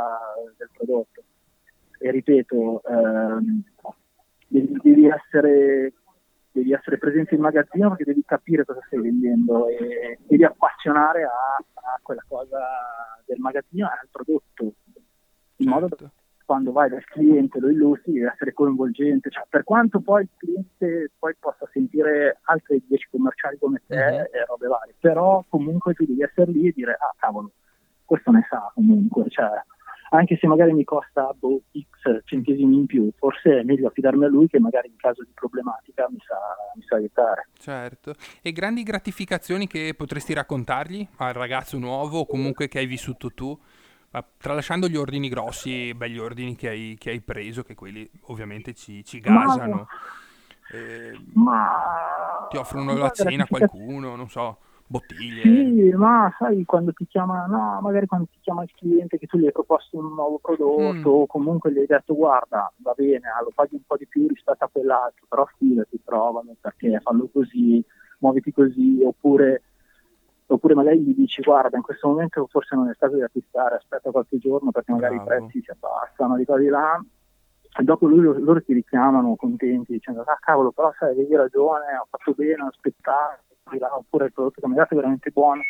del 0.58 0.68
prodotto. 0.76 1.22
E 1.98 2.10
ripeto, 2.10 2.82
ehm, 2.82 3.62
devi, 4.46 4.78
devi 4.82 5.06
essere 5.06 5.94
devi 6.56 6.72
essere 6.72 6.96
presente 6.96 7.34
in 7.34 7.42
magazzino 7.42 7.90
perché 7.90 8.04
devi 8.04 8.22
capire 8.24 8.64
cosa 8.64 8.80
stai 8.86 9.00
vendendo 9.00 9.68
e 9.68 10.18
devi 10.26 10.44
appassionare 10.44 11.24
a, 11.24 11.28
a 11.28 12.00
quella 12.02 12.24
cosa 12.26 12.58
del 13.26 13.38
magazzino 13.38 13.86
e 13.86 13.98
al 14.00 14.08
prodotto, 14.10 14.64
in 14.64 15.66
certo. 15.68 15.70
modo 15.70 15.88
che 15.94 16.06
quando 16.46 16.70
vai 16.72 16.88
dal 16.88 17.04
cliente 17.04 17.58
lo 17.58 17.68
illustri 17.68 18.12
deve 18.12 18.30
essere 18.32 18.52
coinvolgente, 18.52 19.30
cioè, 19.30 19.44
per 19.48 19.64
quanto 19.64 20.00
poi 20.00 20.22
il 20.22 20.28
cliente 20.36 21.10
poi 21.18 21.34
possa 21.38 21.68
sentire 21.72 22.38
altri 22.44 22.82
10 22.86 23.08
commerciali 23.10 23.58
come 23.58 23.82
te 23.84 23.96
uh-huh. 23.96 24.36
e 24.36 24.44
robe 24.46 24.68
varie, 24.68 24.94
però 24.98 25.44
comunque 25.48 25.92
tu 25.92 26.04
devi 26.06 26.22
essere 26.22 26.50
lì 26.52 26.68
e 26.68 26.72
dire 26.72 26.92
ah 26.92 27.14
cavolo, 27.18 27.50
questo 28.04 28.30
ne 28.30 28.46
sa 28.48 28.70
comunque, 28.72 29.24
cioè, 29.28 29.50
anche 30.10 30.36
se 30.40 30.46
magari 30.46 30.72
mi 30.72 30.84
costa 30.84 31.34
boh, 31.36 31.62
x 31.72 32.24
centesimi 32.24 32.76
in 32.76 32.86
più, 32.86 33.10
forse 33.16 33.60
è 33.60 33.62
meglio 33.62 33.88
affidarmi 33.88 34.24
a 34.24 34.28
lui 34.28 34.48
che 34.48 34.60
magari 34.60 34.88
in 34.88 34.96
caso 34.96 35.22
di 35.22 35.30
problematica 35.34 36.06
mi 36.10 36.18
sa, 36.26 36.36
mi 36.74 36.82
sa 36.86 36.96
aiutare. 36.96 37.48
Certo, 37.58 38.14
e 38.42 38.52
grandi 38.52 38.82
gratificazioni 38.82 39.66
che 39.66 39.94
potresti 39.96 40.32
raccontargli 40.32 41.06
al 41.16 41.32
ragazzo 41.32 41.78
nuovo 41.78 42.20
o 42.20 42.26
comunque 42.26 42.68
che 42.68 42.78
hai 42.78 42.86
vissuto 42.86 43.32
tu? 43.32 43.58
tralasciando 44.38 44.88
gli 44.88 44.96
ordini 44.96 45.28
grossi, 45.28 45.92
begli 45.92 46.18
ordini 46.18 46.56
che 46.56 46.70
hai, 46.70 46.96
che 46.98 47.10
hai 47.10 47.20
preso, 47.20 47.62
che 47.62 47.74
quelli 47.74 48.08
ovviamente 48.28 48.72
ci, 48.72 49.04
ci 49.04 49.20
gasano. 49.20 49.74
Ma... 49.74 49.86
Eh, 50.72 51.20
ma... 51.34 52.46
Ti 52.48 52.56
offrono 52.56 52.96
la 52.96 53.10
cena 53.10 53.46
qualcuno, 53.46 54.16
non 54.16 54.30
so 54.30 54.58
bottiglie. 54.86 55.42
Sì, 55.42 55.92
ma 55.94 56.32
sai 56.38 56.64
quando 56.64 56.92
ti 56.92 57.06
chiama, 57.06 57.46
no, 57.46 57.80
magari 57.80 58.06
quando 58.06 58.26
ti 58.30 58.38
chiama 58.40 58.62
il 58.62 58.72
cliente 58.74 59.18
che 59.18 59.26
tu 59.26 59.38
gli 59.38 59.46
hai 59.46 59.52
proposto 59.52 59.98
un 59.98 60.14
nuovo 60.14 60.38
prodotto 60.38 61.10
mm. 61.10 61.20
o 61.20 61.26
comunque 61.26 61.72
gli 61.72 61.78
hai 61.78 61.86
detto 61.86 62.14
guarda, 62.14 62.72
va 62.78 62.92
bene, 62.96 63.28
ah, 63.28 63.42
lo 63.42 63.50
paghi 63.54 63.74
un 63.74 63.82
po' 63.86 63.96
di 63.96 64.06
più 64.06 64.26
rispetto 64.28 64.64
a 64.64 64.70
quell'altro, 64.70 65.26
però 65.28 65.46
fidati, 65.56 66.00
provano 66.02 66.54
perché 66.60 67.00
fallo 67.00 67.28
così, 67.32 67.84
muoviti 68.18 68.52
così, 68.52 69.00
oppure, 69.04 69.62
oppure 70.46 70.74
magari 70.74 71.00
gli 71.00 71.14
dici 71.14 71.42
guarda, 71.42 71.76
in 71.76 71.82
questo 71.82 72.08
momento 72.08 72.46
forse 72.48 72.76
non 72.76 72.88
è 72.88 72.94
stato 72.94 73.16
di 73.16 73.22
acquistare, 73.22 73.76
aspetta 73.76 74.10
qualche 74.10 74.38
giorno 74.38 74.70
perché 74.70 74.92
magari 74.92 75.16
Bravo. 75.16 75.30
i 75.30 75.38
prezzi 75.38 75.62
si 75.62 75.70
abbassano 75.70 76.36
di 76.36 76.44
qua 76.44 76.58
di 76.58 76.68
là. 76.68 77.04
E 77.78 77.82
dopo 77.82 78.06
lui, 78.06 78.22
loro 78.22 78.62
ti 78.62 78.72
richiamano 78.72 79.36
contenti 79.36 79.92
dicendo 79.92 80.22
ah 80.22 80.38
cavolo 80.40 80.72
però 80.72 80.94
sai 80.98 81.10
avevi 81.10 81.34
ragione, 81.36 81.94
ho 82.00 82.06
fatto 82.08 82.32
bene, 82.32 82.62
ho 82.62 82.68
aspettato 82.68 83.55
oppure 83.74 84.26
il 84.26 84.32
prodotto 84.32 84.60
che 84.60 84.68
mi 84.68 84.74
dato 84.74 84.94
è 84.94 84.96
veramente 84.96 85.30
buono, 85.30 85.62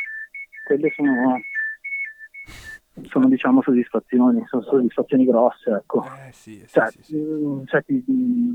quelle 0.67 0.93
sono, 0.95 1.41
sono 3.09 3.29
diciamo 3.29 3.63
soddisfazioni, 3.63 4.45
sono 4.47 4.63
soddisfazioni 4.63 5.25
grosse, 5.25 5.71
ecco. 5.71 6.05
Eh, 6.05 6.33
sì, 6.33 6.59
sì, 6.59 6.67
cioè, 6.69 6.91
sì, 6.91 7.03
sì. 7.03 7.17
Mm, 7.17 7.65
cioè 7.65 7.85
ti, 7.85 8.05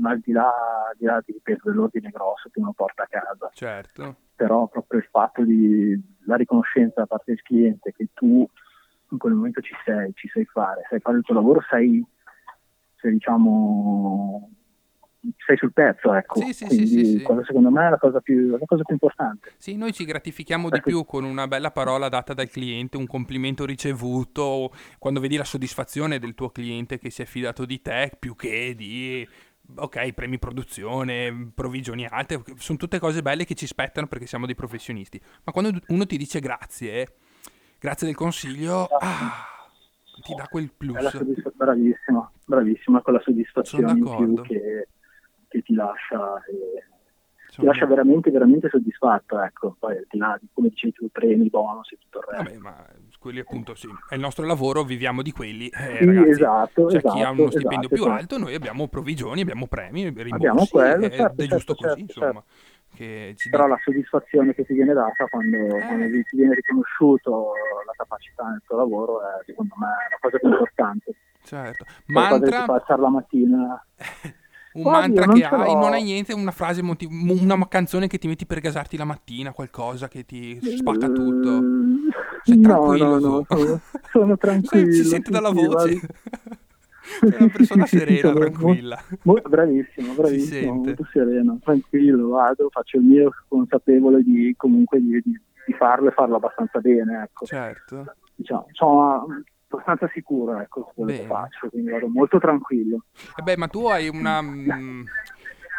al 0.04 0.20
di 0.20 0.32
là, 0.32 0.48
al 0.90 0.96
di 0.96 1.04
là 1.06 1.20
ti 1.24 1.32
ripeto, 1.32 1.70
dell'ordine 1.70 2.10
grosso 2.10 2.48
che 2.50 2.60
uno 2.60 2.72
porta 2.72 3.02
a 3.02 3.06
casa. 3.08 3.50
Certo. 3.52 4.16
Però 4.36 4.66
proprio 4.68 5.00
il 5.00 5.06
fatto 5.10 5.42
di 5.42 6.00
la 6.26 6.36
riconoscenza 6.36 7.00
da 7.00 7.06
parte 7.06 7.32
del 7.32 7.42
cliente 7.42 7.92
che 7.92 8.08
tu 8.14 8.46
in 9.08 9.18
quel 9.18 9.34
momento 9.34 9.60
ci 9.60 9.74
sei, 9.84 10.12
ci 10.14 10.28
sai 10.28 10.44
fare, 10.44 10.86
sai 10.88 11.00
fare 11.00 11.18
il 11.18 11.24
tuo 11.24 11.34
lavoro, 11.34 11.60
sai, 11.68 12.04
sai 12.96 13.12
diciamo 13.12 14.50
sei 15.44 15.56
sul 15.56 15.72
pezzo, 15.72 16.12
ecco. 16.14 16.40
Sì, 16.40 16.52
sì, 16.52 16.66
Quindi, 16.66 16.86
sì, 16.86 17.04
sì, 17.04 17.26
secondo 17.44 17.70
me 17.70 17.86
è 17.86 17.90
la 17.90 17.98
cosa, 17.98 18.20
più, 18.20 18.50
la 18.50 18.58
cosa 18.66 18.82
più 18.82 18.94
importante. 18.94 19.52
Sì, 19.56 19.76
noi 19.76 19.92
ci 19.92 20.04
gratifichiamo 20.04 20.68
di 20.68 20.78
ecco. 20.78 20.88
più 20.88 21.04
con 21.04 21.24
una 21.24 21.46
bella 21.46 21.70
parola 21.70 22.08
data 22.08 22.34
dal 22.34 22.48
cliente, 22.48 22.96
un 22.96 23.06
complimento 23.06 23.64
ricevuto, 23.64 24.72
quando 24.98 25.20
vedi 25.20 25.36
la 25.36 25.44
soddisfazione 25.44 26.18
del 26.18 26.34
tuo 26.34 26.50
cliente 26.50 26.98
che 26.98 27.10
si 27.10 27.22
è 27.22 27.24
fidato 27.24 27.64
di 27.64 27.80
te, 27.80 28.12
più 28.18 28.34
che 28.34 28.74
di 28.74 29.26
ok, 29.74 30.12
premi 30.12 30.38
produzione, 30.38 31.50
provvigioni 31.54 32.06
alte, 32.06 32.42
sono 32.56 32.78
tutte 32.78 32.98
cose 32.98 33.22
belle 33.22 33.44
che 33.44 33.54
ci 33.54 33.66
spettano 33.66 34.06
perché 34.06 34.26
siamo 34.26 34.46
dei 34.46 34.54
professionisti. 34.54 35.20
Ma 35.44 35.52
quando 35.52 35.78
uno 35.88 36.06
ti 36.06 36.16
dice 36.16 36.40
grazie, 36.40 37.14
grazie 37.78 38.06
del 38.06 38.16
consiglio, 38.16 38.84
ah, 38.84 39.46
ti 40.20 40.34
dà 40.34 40.46
quel 40.48 40.70
plus. 40.76 41.22
Bravissimo, 41.54 42.32
bravissimo, 42.44 42.98
è 42.98 43.02
quella 43.02 43.20
soddisfazione 43.20 43.92
in 43.92 44.04
più 44.04 44.42
che, 44.42 44.88
che 45.52 45.62
ti 45.62 45.74
lascia, 45.74 46.42
eh, 46.44 46.84
ti 47.54 47.64
lascia 47.64 47.86
veramente, 47.86 48.30
veramente 48.30 48.68
soddisfatto. 48.70 49.40
Ecco. 49.40 49.76
Poi 49.78 49.96
al 49.96 50.06
di 50.08 50.18
là 50.18 50.36
di 50.40 50.48
come 50.52 50.70
dicevi 50.70 50.92
tu, 50.94 51.08
premi, 51.10 51.48
bonus 51.48 51.92
e 51.92 51.98
tutto 52.00 52.18
il 52.18 52.24
resto. 52.24 52.44
Vabbè, 52.44 52.58
ma 52.58 52.86
quelli 53.18 53.40
appunto 53.40 53.74
sì, 53.74 53.88
è 54.08 54.14
il 54.14 54.20
nostro 54.20 54.46
lavoro, 54.46 54.82
viviamo 54.82 55.22
di 55.22 55.30
quelli. 55.30 55.68
Eh, 55.68 55.98
sì, 55.98 56.04
ragazzi, 56.06 56.28
esatto, 56.30 56.86
c'è 56.86 56.96
esatto, 56.96 57.14
chi 57.14 57.22
ha 57.22 57.30
uno 57.30 57.50
stipendio 57.50 57.78
esatto, 57.78 57.94
più 57.94 58.02
esatto. 58.04 58.18
alto, 58.18 58.38
noi 58.38 58.54
abbiamo 58.54 58.88
provvigioni, 58.88 59.40
abbiamo 59.42 59.66
premi, 59.66 60.02
rimborsi, 60.04 60.32
abbiamo 60.32 60.66
quello, 60.66 61.04
ed 61.04 61.12
certo, 61.12 61.42
è 61.42 61.46
giusto 61.46 61.74
certo, 61.74 61.94
così, 61.94 62.06
certo, 62.06 62.20
insomma. 62.20 62.44
Però 63.50 63.66
la 63.66 63.78
soddisfazione 63.82 64.54
che 64.54 64.64
ti 64.64 64.74
viene 64.74 64.92
data 64.92 65.26
quando, 65.26 65.56
eh. 65.56 65.80
quando 65.80 66.06
ti 66.08 66.36
viene 66.36 66.54
riconosciuto 66.54 67.52
la 67.86 67.92
capacità 67.96 68.44
nel 68.44 68.62
tuo 68.66 68.76
lavoro 68.76 69.20
è 69.20 69.42
secondo 69.46 69.74
me 69.78 69.86
la 69.86 70.18
cosa 70.20 70.38
più 70.38 70.48
importante. 70.48 71.14
Certo. 71.44 71.84
Mantra... 72.06 72.80
Che 72.80 72.96
la 72.96 73.08
mattina. 73.08 73.86
un 74.74 74.86
Oddio, 74.86 74.90
mantra 74.90 75.26
che 75.26 75.44
hai, 75.44 75.72
l'ho. 75.72 75.78
non 75.80 75.92
hai 75.92 76.02
niente, 76.02 76.32
una 76.32 76.50
frase, 76.50 76.82
motiv- 76.82 77.10
una 77.12 77.68
canzone 77.68 78.06
che 78.06 78.18
ti 78.18 78.26
metti 78.28 78.46
per 78.46 78.60
gasarti 78.60 78.96
la 78.96 79.04
mattina, 79.04 79.52
qualcosa 79.52 80.08
che 80.08 80.24
ti 80.24 80.58
spacca 80.62 81.08
tutto. 81.08 81.62
Sei 82.44 82.60
tranquillo 82.60 83.18
no, 83.18 83.18
no, 83.18 83.46
no, 83.48 83.80
sono, 84.10 84.36
tranquillo. 84.38 84.92
si 84.92 85.04
sente 85.04 85.30
dalla 85.30 85.50
voce. 85.50 86.00
Sei 87.20 87.34
una 87.38 87.48
persona 87.54 87.84
serena, 87.86 88.32
tranquilla. 88.32 89.02
Molto, 89.22 89.48
bravissimo, 89.48 90.14
bravissimo, 90.14 90.72
molto 90.72 91.06
sereno, 91.12 91.58
tranquillo, 91.62 92.28
vado, 92.28 92.68
faccio 92.70 92.96
il 92.96 93.04
mio 93.04 93.30
consapevole 93.48 94.22
di 94.22 94.54
comunque 94.56 95.00
di, 95.00 95.20
di, 95.22 95.40
di 95.66 95.72
farlo 95.74 96.08
e 96.08 96.12
farlo 96.12 96.36
abbastanza 96.36 96.80
bene, 96.80 97.22
ecco. 97.24 97.44
Certo. 97.44 98.14
Diciamo, 98.34 98.66
sono 98.72 99.26
abbastanza 99.72 100.08
sicuro, 100.12 100.60
ecco, 100.60 100.86
su 100.88 100.94
quello 100.94 101.12
che 101.12 101.26
faccio, 101.26 101.68
quindi 101.68 101.90
vado 101.90 102.08
molto 102.08 102.38
tranquillo. 102.38 103.04
E 103.14 103.20
eh 103.36 103.42
beh, 103.42 103.56
ma 103.56 103.68
tu 103.68 103.86
hai 103.86 104.08
una... 104.08 104.40
Mh, 104.40 105.04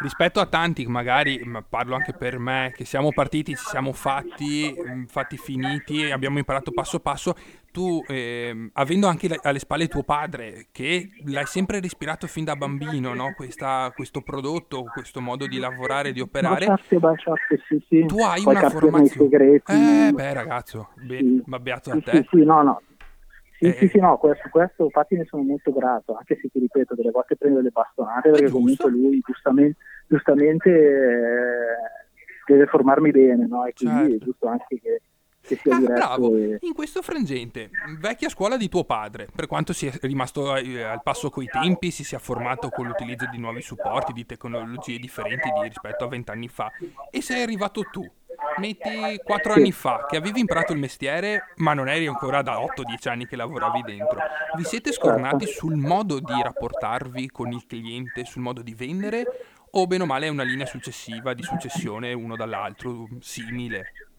rispetto 0.00 0.40
a 0.40 0.46
tanti, 0.46 0.86
magari 0.86 1.40
parlo 1.68 1.94
anche 1.94 2.12
per 2.12 2.38
me, 2.38 2.72
che 2.74 2.84
siamo 2.84 3.12
partiti, 3.12 3.54
ci 3.54 3.64
siamo 3.64 3.92
fatti, 3.92 4.74
fatti 5.06 5.36
finiti, 5.36 6.10
abbiamo 6.10 6.38
imparato 6.38 6.72
passo 6.72 7.00
passo, 7.00 7.34
tu 7.72 8.04
eh, 8.08 8.70
avendo 8.74 9.06
anche 9.06 9.38
alle 9.42 9.58
spalle 9.58 9.88
tuo 9.88 10.02
padre, 10.02 10.66
che 10.72 11.10
l'hai 11.24 11.46
sempre 11.46 11.80
respirato 11.80 12.26
fin 12.26 12.44
da 12.44 12.56
bambino, 12.56 13.14
no? 13.14 13.32
Questa, 13.34 13.92
questo 13.94 14.20
prodotto, 14.20 14.84
questo 14.92 15.20
modo 15.20 15.46
di 15.46 15.58
lavorare, 15.58 16.12
di 16.12 16.20
operare, 16.20 16.66
baciate, 16.66 16.98
baciate, 16.98 17.60
sì, 17.66 17.84
sì. 17.88 18.06
tu 18.06 18.22
hai 18.22 18.42
Poi 18.42 18.56
una 18.56 18.68
formazione... 18.68 19.62
Eh 19.66 20.12
beh 20.12 20.32
ragazzo, 20.32 20.90
be- 20.94 21.18
sì. 21.18 21.42
ma 21.46 21.58
beato 21.58 21.90
a 21.90 22.00
te. 22.00 22.26
Sì, 22.30 22.38
sì, 22.38 22.44
no, 22.44 22.62
no. 22.62 22.82
Sì, 23.56 23.66
eh, 23.66 23.72
sì, 23.74 23.88
sì, 23.88 23.98
no, 24.00 24.18
questo, 24.18 24.48
questo 24.50 24.84
infatti 24.84 25.16
ne 25.16 25.24
sono 25.24 25.42
molto 25.42 25.72
grato, 25.72 26.14
anche 26.16 26.36
se 26.40 26.48
ti 26.48 26.58
ripeto, 26.58 26.94
delle 26.94 27.10
volte 27.10 27.36
prendo 27.36 27.58
delle 27.58 27.70
bastonate 27.70 28.30
perché 28.30 28.50
comunque 28.50 28.90
lui 28.90 29.20
giustamente, 29.24 29.78
giustamente 30.08 30.70
eh, 30.70 31.76
deve 32.46 32.66
formarmi 32.66 33.10
bene, 33.10 33.46
no? 33.46 33.64
E 33.64 33.72
quindi 33.72 33.96
certo. 33.96 34.14
è 34.14 34.18
giusto 34.18 34.46
anche 34.48 34.80
che, 34.80 35.02
che 35.46 35.60
sia 35.62 35.76
ah. 35.76 35.80
Bravo, 35.80 36.36
e... 36.36 36.58
in 36.60 36.72
questo 36.72 37.02
frangente, 37.02 37.70
vecchia 37.98 38.28
scuola 38.28 38.56
di 38.56 38.68
tuo 38.68 38.84
padre, 38.84 39.28
per 39.32 39.46
quanto 39.46 39.72
sia 39.72 39.92
rimasto 40.02 40.56
eh, 40.56 40.82
al 40.82 41.02
passo 41.02 41.30
coi 41.30 41.46
tempi, 41.46 41.90
si 41.90 42.02
sia 42.02 42.18
formato 42.18 42.70
con 42.70 42.86
l'utilizzo 42.86 43.26
di 43.30 43.38
nuovi 43.38 43.60
supporti, 43.60 44.12
di 44.12 44.26
tecnologie 44.26 44.98
differenti 44.98 45.50
di, 45.50 45.68
rispetto 45.68 46.04
a 46.04 46.08
vent'anni 46.08 46.48
fa, 46.48 46.70
e 47.10 47.20
sei 47.20 47.42
arrivato 47.42 47.82
tu 47.90 48.10
metti 48.58 49.20
quattro 49.22 49.52
anni 49.52 49.72
fa 49.72 50.06
che 50.08 50.16
avevi 50.16 50.40
imparato 50.40 50.72
il 50.72 50.78
mestiere, 50.78 51.52
ma 51.56 51.74
non 51.74 51.88
eri 51.88 52.06
ancora 52.06 52.42
da 52.42 52.58
8-10 52.58 53.08
anni 53.08 53.26
che 53.26 53.36
lavoravi 53.36 53.82
dentro. 53.82 54.18
Vi 54.56 54.64
siete 54.64 54.92
scornati 54.92 55.46
sul 55.46 55.76
modo 55.76 56.20
di 56.20 56.40
rapportarvi 56.42 57.30
con 57.30 57.52
il 57.52 57.64
cliente, 57.66 58.24
sul 58.24 58.42
modo 58.42 58.62
di 58.62 58.74
vendere? 58.74 59.24
O 59.76 59.86
bene 59.86 60.04
o 60.04 60.06
male 60.06 60.26
è 60.26 60.30
una 60.30 60.44
linea 60.44 60.66
successiva 60.66 61.34
di 61.34 61.42
successione 61.42 62.12
uno 62.12 62.36
dall'altro, 62.36 63.08
simile? 63.20 64.13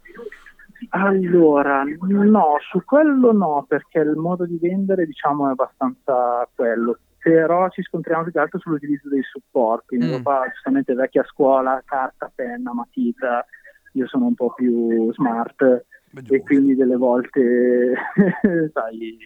Allora, 0.90 1.84
no, 1.84 2.58
su 2.70 2.84
quello 2.84 3.32
no, 3.32 3.66
perché 3.68 4.00
il 4.00 4.16
modo 4.16 4.46
di 4.46 4.58
vendere 4.62 5.06
diciamo 5.06 5.48
è 5.48 5.52
abbastanza 5.52 6.48
quello, 6.54 7.00
però 7.18 7.70
ci 7.70 7.82
scontriamo 7.82 8.24
più 8.24 8.32
che 8.32 8.40
altro 8.40 8.60
sull'utilizzo 8.60 9.10
dei 9.10 9.24
supporti. 9.24 9.98
Mm. 9.98 10.22
Fa, 10.22 10.48
giustamente 10.52 10.94
vecchia 10.94 11.24
scuola, 11.24 11.82
carta, 11.86 12.32
penna, 12.34 12.74
matita, 12.74 13.46
io 13.94 14.08
sono 14.08 14.26
un 14.26 14.36
po' 14.36 14.54
più 14.54 15.12
smart 15.14 15.86
Beh, 16.12 16.24
e 16.30 16.42
quindi 16.44 16.76
delle 16.76 16.96
volte 16.96 17.94
sai, 18.74 19.18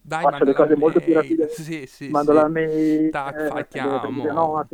Dai, 0.00 0.22
faccio 0.22 0.44
le 0.44 0.54
cose 0.54 0.76
molto 0.76 1.00
più 1.00 1.14
rapide. 1.14 1.48
Sì, 1.48 1.86
sì, 1.86 2.08
mando 2.08 2.32
sì. 2.32 2.38
la 2.38 2.48
mail, 2.48 3.10
Tac, 3.10 3.52
eh, 3.56 3.66
chiamo. 3.68 4.64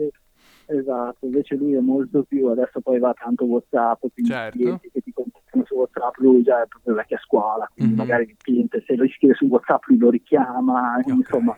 Esatto, 0.73 1.27
invece 1.27 1.55
lui 1.57 1.75
è 1.75 1.81
molto 1.81 2.23
più, 2.23 2.47
adesso 2.47 2.81
poi 2.81 2.99
va 2.99 3.13
tanto 3.13 3.45
WhatsApp, 3.45 4.01
quindi 4.13 4.33
certo. 4.33 4.57
clienti 4.57 4.91
che 4.91 5.01
ti 5.03 5.13
contattano 5.13 5.65
su 5.67 5.75
WhatsApp, 5.75 6.17
lui 6.17 6.43
già 6.43 6.63
è 6.63 6.67
proprio 6.67 6.95
vecchia 6.95 7.19
scuola, 7.19 7.69
quindi 7.75 7.95
mm-hmm. 7.95 8.09
magari 8.09 8.31
il 8.31 8.37
cliente 8.39 8.83
se 8.87 8.97
lo 8.97 9.07
scrive 9.09 9.35
su 9.35 9.47
WhatsApp 9.47 9.85
lui 9.87 9.99
lo 9.99 10.11
richiama, 10.11 10.97
okay. 10.99 11.15
insomma 11.15 11.57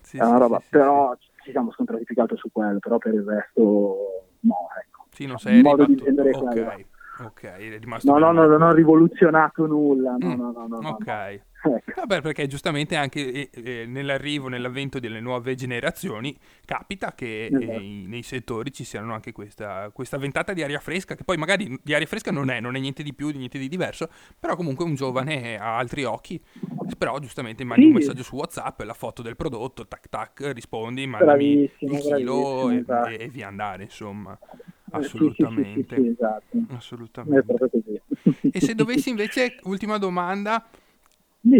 sì, 0.00 0.18
è 0.18 0.24
una 0.24 0.38
roba, 0.38 0.60
sì, 0.60 0.66
però 0.70 1.16
ci 1.42 1.50
siamo 1.50 1.72
scontrati 1.72 2.04
più 2.04 2.14
che 2.14 2.20
altro 2.20 2.36
su 2.36 2.48
quello, 2.52 2.78
però 2.78 2.98
per 2.98 3.14
il 3.14 3.22
resto 3.22 4.24
no, 4.40 4.68
ecco. 4.80 5.06
Sì, 5.10 5.26
non 5.26 5.38
sei 5.38 5.62
modo 5.62 5.84
di 5.84 5.94
vendere 5.96 6.30
okay. 6.30 6.64
quello. 6.64 6.84
Ok, 7.24 7.42
è 7.42 7.78
rimasto 7.78 8.10
No, 8.10 8.18
no, 8.18 8.32
no, 8.32 8.46
non 8.46 8.62
ho 8.62 8.72
rivoluzionato 8.72 9.66
nulla, 9.66 10.16
no, 10.18 10.28
mm. 10.28 10.40
no, 10.40 10.52
no, 10.52 10.66
no, 10.66 10.88
Ok. 10.88 11.06
No. 11.06 11.50
Ecco. 11.64 11.92
Vabbè, 11.94 12.20
perché 12.20 12.46
giustamente 12.48 12.96
anche 12.96 13.50
eh, 13.50 13.50
eh, 13.52 13.86
nell'arrivo, 13.86 14.48
nell'avvento 14.48 14.98
delle 14.98 15.20
nuove 15.20 15.54
generazioni, 15.54 16.36
capita 16.64 17.14
che 17.14 17.46
esatto. 17.46 17.62
eh, 17.62 18.04
nei 18.06 18.22
settori 18.22 18.72
ci 18.72 18.82
siano 18.82 19.14
anche 19.14 19.30
questa, 19.30 19.90
questa, 19.92 20.18
ventata 20.18 20.52
di 20.52 20.62
aria 20.62 20.80
fresca, 20.80 21.14
che 21.14 21.22
poi 21.22 21.36
magari 21.36 21.78
di 21.82 21.94
aria 21.94 22.06
fresca 22.06 22.32
non 22.32 22.50
è, 22.50 22.58
non 22.58 22.74
è 22.74 22.80
niente 22.80 23.04
di 23.04 23.14
più, 23.14 23.30
niente 23.30 23.58
di 23.58 23.68
diverso, 23.68 24.08
però 24.38 24.56
comunque 24.56 24.84
un 24.84 24.94
giovane 24.94 25.56
ha 25.56 25.76
altri 25.76 26.02
occhi, 26.02 26.40
però 26.98 27.18
giustamente 27.20 27.62
mandi 27.62 27.84
sì. 27.84 27.88
un 27.88 27.94
messaggio 27.94 28.22
su 28.24 28.34
WhatsApp, 28.34 28.80
la 28.80 28.94
foto 28.94 29.22
del 29.22 29.36
prodotto, 29.36 29.86
tac 29.86 30.08
tac, 30.08 30.50
rispondi, 30.52 31.06
mandami 31.06 31.62
il 31.62 31.70
chilo 31.78 32.70
e, 32.70 32.76
esatto. 32.78 33.08
e, 33.08 33.16
e 33.20 33.28
via 33.28 33.46
andare, 33.46 33.84
insomma. 33.84 34.36
Assolutamente. 34.92 35.94
Sì, 35.94 36.02
sì, 36.02 36.02
sì, 36.02 36.08
esatto. 36.08 36.58
Assolutamente. 36.76 37.54
E 38.52 38.60
se 38.60 38.74
dovessi 38.74 39.08
invece, 39.08 39.56
ultima 39.62 39.96
domanda, 39.96 40.66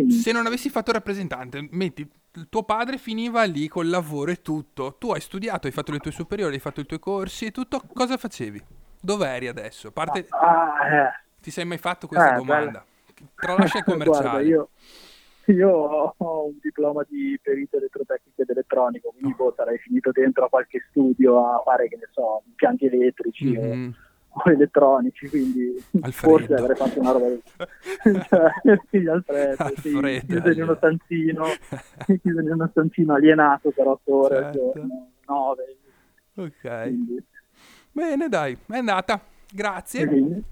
se 0.08 0.32
non 0.32 0.46
avessi 0.46 0.70
fatto 0.70 0.92
rappresentante, 0.92 1.66
metti, 1.72 2.08
tuo 2.48 2.62
padre 2.62 2.98
finiva 2.98 3.42
lì 3.44 3.68
col 3.68 3.88
lavoro 3.88 4.30
e 4.30 4.40
tutto, 4.40 4.94
tu 4.98 5.10
hai 5.10 5.20
studiato, 5.20 5.66
hai 5.66 5.72
fatto 5.72 5.92
le 5.92 5.98
tue 5.98 6.12
superiori, 6.12 6.54
hai 6.54 6.60
fatto 6.60 6.80
i 6.80 6.86
tuoi 6.86 7.00
corsi 7.00 7.46
e 7.46 7.50
tutto, 7.50 7.82
cosa 7.92 8.16
facevi? 8.16 8.62
Dove 9.00 9.26
eri 9.26 9.48
adesso? 9.48 9.90
Parte... 9.90 10.26
Ah, 10.30 10.88
eh. 10.88 11.20
Ti 11.40 11.50
sei 11.50 11.64
mai 11.64 11.78
fatto 11.78 12.06
questa 12.06 12.34
eh, 12.34 12.36
domanda? 12.36 12.84
Tralascia 13.34 13.78
il 13.78 13.84
commerciale. 13.84 14.28
Guarda, 14.28 14.48
io, 14.48 14.68
io, 15.46 15.70
ho 16.16 16.46
un 16.46 16.58
diploma 16.62 17.04
di 17.08 17.36
perito 17.42 17.76
elettrotecnico 17.76 18.40
ed 18.40 18.50
elettronico, 18.50 19.10
quindi 19.10 19.32
oh. 19.32 19.44
boh, 19.44 19.54
sarei 19.56 19.78
finito 19.78 20.12
dentro 20.12 20.44
a 20.44 20.48
qualche 20.48 20.86
studio 20.88 21.44
a 21.44 21.60
fare, 21.64 21.88
che 21.88 21.96
ne 21.96 22.08
so, 22.12 22.42
impianti 22.46 22.86
elettrici 22.86 23.46
mm-hmm. 23.46 23.88
o 23.88 23.92
o 24.34 24.50
elettronici, 24.50 25.28
quindi 25.28 25.74
Alfredo. 26.00 26.10
forse 26.12 26.54
avrei 26.54 26.76
fatto 26.76 27.00
una 27.00 27.12
roba 27.12 27.26
cioè, 28.28 28.80
sì, 28.90 29.06
Alfredo, 29.06 29.62
Alfredo 29.62 30.08
sì, 30.08 30.26
chiuso 30.26 30.50
in 30.50 30.62
uno 30.62 30.74
stanzino 30.76 31.44
chiuso 32.22 32.40
in 32.40 32.50
uno 32.50 32.68
stanzino 32.70 33.14
alienato 33.14 33.70
per 33.70 33.86
otto 33.86 34.14
ore 34.14 34.34
certo. 34.34 34.46
al 34.46 34.72
giorno, 34.72 35.10
nove 35.26 35.76
ok 36.36 36.82
quindi. 36.82 37.24
bene 37.92 38.28
dai, 38.28 38.56
è 38.68 38.76
andata 38.76 39.20
grazie 39.50 40.06
quindi, 40.06 40.42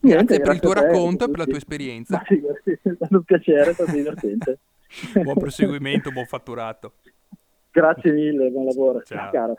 Niente, 0.00 0.36
grazie 0.36 0.40
per 0.40 0.54
il 0.54 0.60
tuo 0.60 0.72
racconto 0.72 1.24
e 1.24 1.30
per 1.30 1.38
la 1.38 1.44
tua 1.46 1.56
esperienza. 1.56 2.22
Sì, 2.26 2.40
è 2.64 2.92
stato 2.94 3.16
un 3.16 3.24
piacere, 3.24 3.70
è 3.70 3.72
stato 3.72 3.90
divertente. 3.92 4.58
buon 5.14 5.36
proseguimento, 5.36 6.10
buon 6.10 6.26
fatturato. 6.26 6.92
Grazie 7.70 8.12
mille, 8.12 8.50
buon 8.50 8.66
lavoro. 8.66 9.02
Ciao. 9.02 9.30
Caro. 9.30 9.54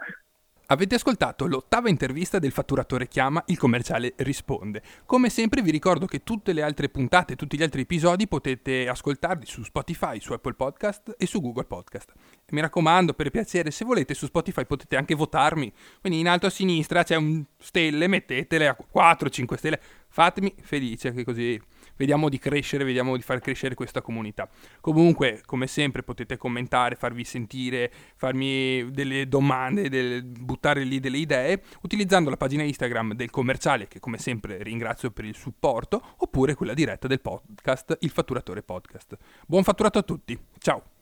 Avete 0.69 0.95
ascoltato 0.95 1.47
l'ottava 1.47 1.87
intervista 1.87 2.39
del 2.39 2.51
fatturatore 2.51 3.07
chiama, 3.07 3.41
il 3.47 3.57
commerciale 3.57 4.13
risponde. 4.17 4.83
Come 5.05 5.29
sempre 5.29 5.61
vi 5.61 5.71
ricordo 5.71 6.05
che 6.05 6.23
tutte 6.23 6.51
le 6.51 6.61
altre 6.61 6.89
puntate, 6.89 7.37
tutti 7.37 7.57
gli 7.57 7.63
altri 7.63 7.83
episodi 7.83 8.27
potete 8.27 8.89
ascoltarli 8.89 9.45
su 9.45 9.63
Spotify, 9.63 10.19
su 10.19 10.33
Apple 10.33 10.55
Podcast 10.55 11.15
e 11.17 11.25
su 11.25 11.39
Google 11.39 11.63
Podcast. 11.63 12.11
Mi 12.49 12.59
raccomando, 12.59 13.13
per 13.13 13.29
piacere, 13.29 13.71
se 13.71 13.85
volete 13.85 14.13
su 14.13 14.25
Spotify 14.25 14.65
potete 14.65 14.97
anche 14.97 15.15
votarmi. 15.15 15.71
Quindi 16.01 16.19
in 16.19 16.27
alto 16.27 16.47
a 16.47 16.49
sinistra 16.49 17.03
c'è 17.03 17.15
un 17.15 17.45
stelle, 17.57 18.07
mettetele 18.07 18.67
a 18.67 18.75
4-5 18.93 19.55
stelle. 19.55 19.79
Fatemi 20.09 20.53
felice 20.61 21.13
che 21.13 21.23
così 21.23 21.57
vediamo 21.97 22.29
di 22.29 22.39
crescere, 22.39 22.83
vediamo 22.83 23.15
di 23.15 23.21
far 23.21 23.39
crescere 23.39 23.75
questa 23.75 24.01
comunità. 24.01 24.47
Comunque, 24.79 25.41
come 25.45 25.67
sempre, 25.67 26.03
potete 26.03 26.37
commentare, 26.37 26.95
farvi 26.95 27.23
sentire, 27.23 27.91
farmi 28.15 28.89
delle 28.91 29.27
domande, 29.27 29.89
del, 29.89 30.23
buttare 30.23 30.83
lì 30.83 30.99
delle 30.99 31.17
idee, 31.17 31.61
utilizzando 31.81 32.29
la 32.29 32.37
pagina 32.37 32.63
Instagram 32.63 33.13
del 33.13 33.29
commerciale, 33.29 33.87
che 33.87 33.99
come 33.99 34.17
sempre 34.17 34.63
ringrazio 34.63 35.11
per 35.11 35.25
il 35.25 35.35
supporto, 35.35 36.01
oppure 36.17 36.55
quella 36.55 36.73
diretta 36.73 37.07
del 37.07 37.21
podcast, 37.21 37.97
il 38.01 38.09
Fatturatore 38.09 38.63
Podcast. 38.63 39.17
Buon 39.45 39.63
fatturato 39.63 39.99
a 39.99 40.03
tutti, 40.03 40.37
ciao! 40.59 40.96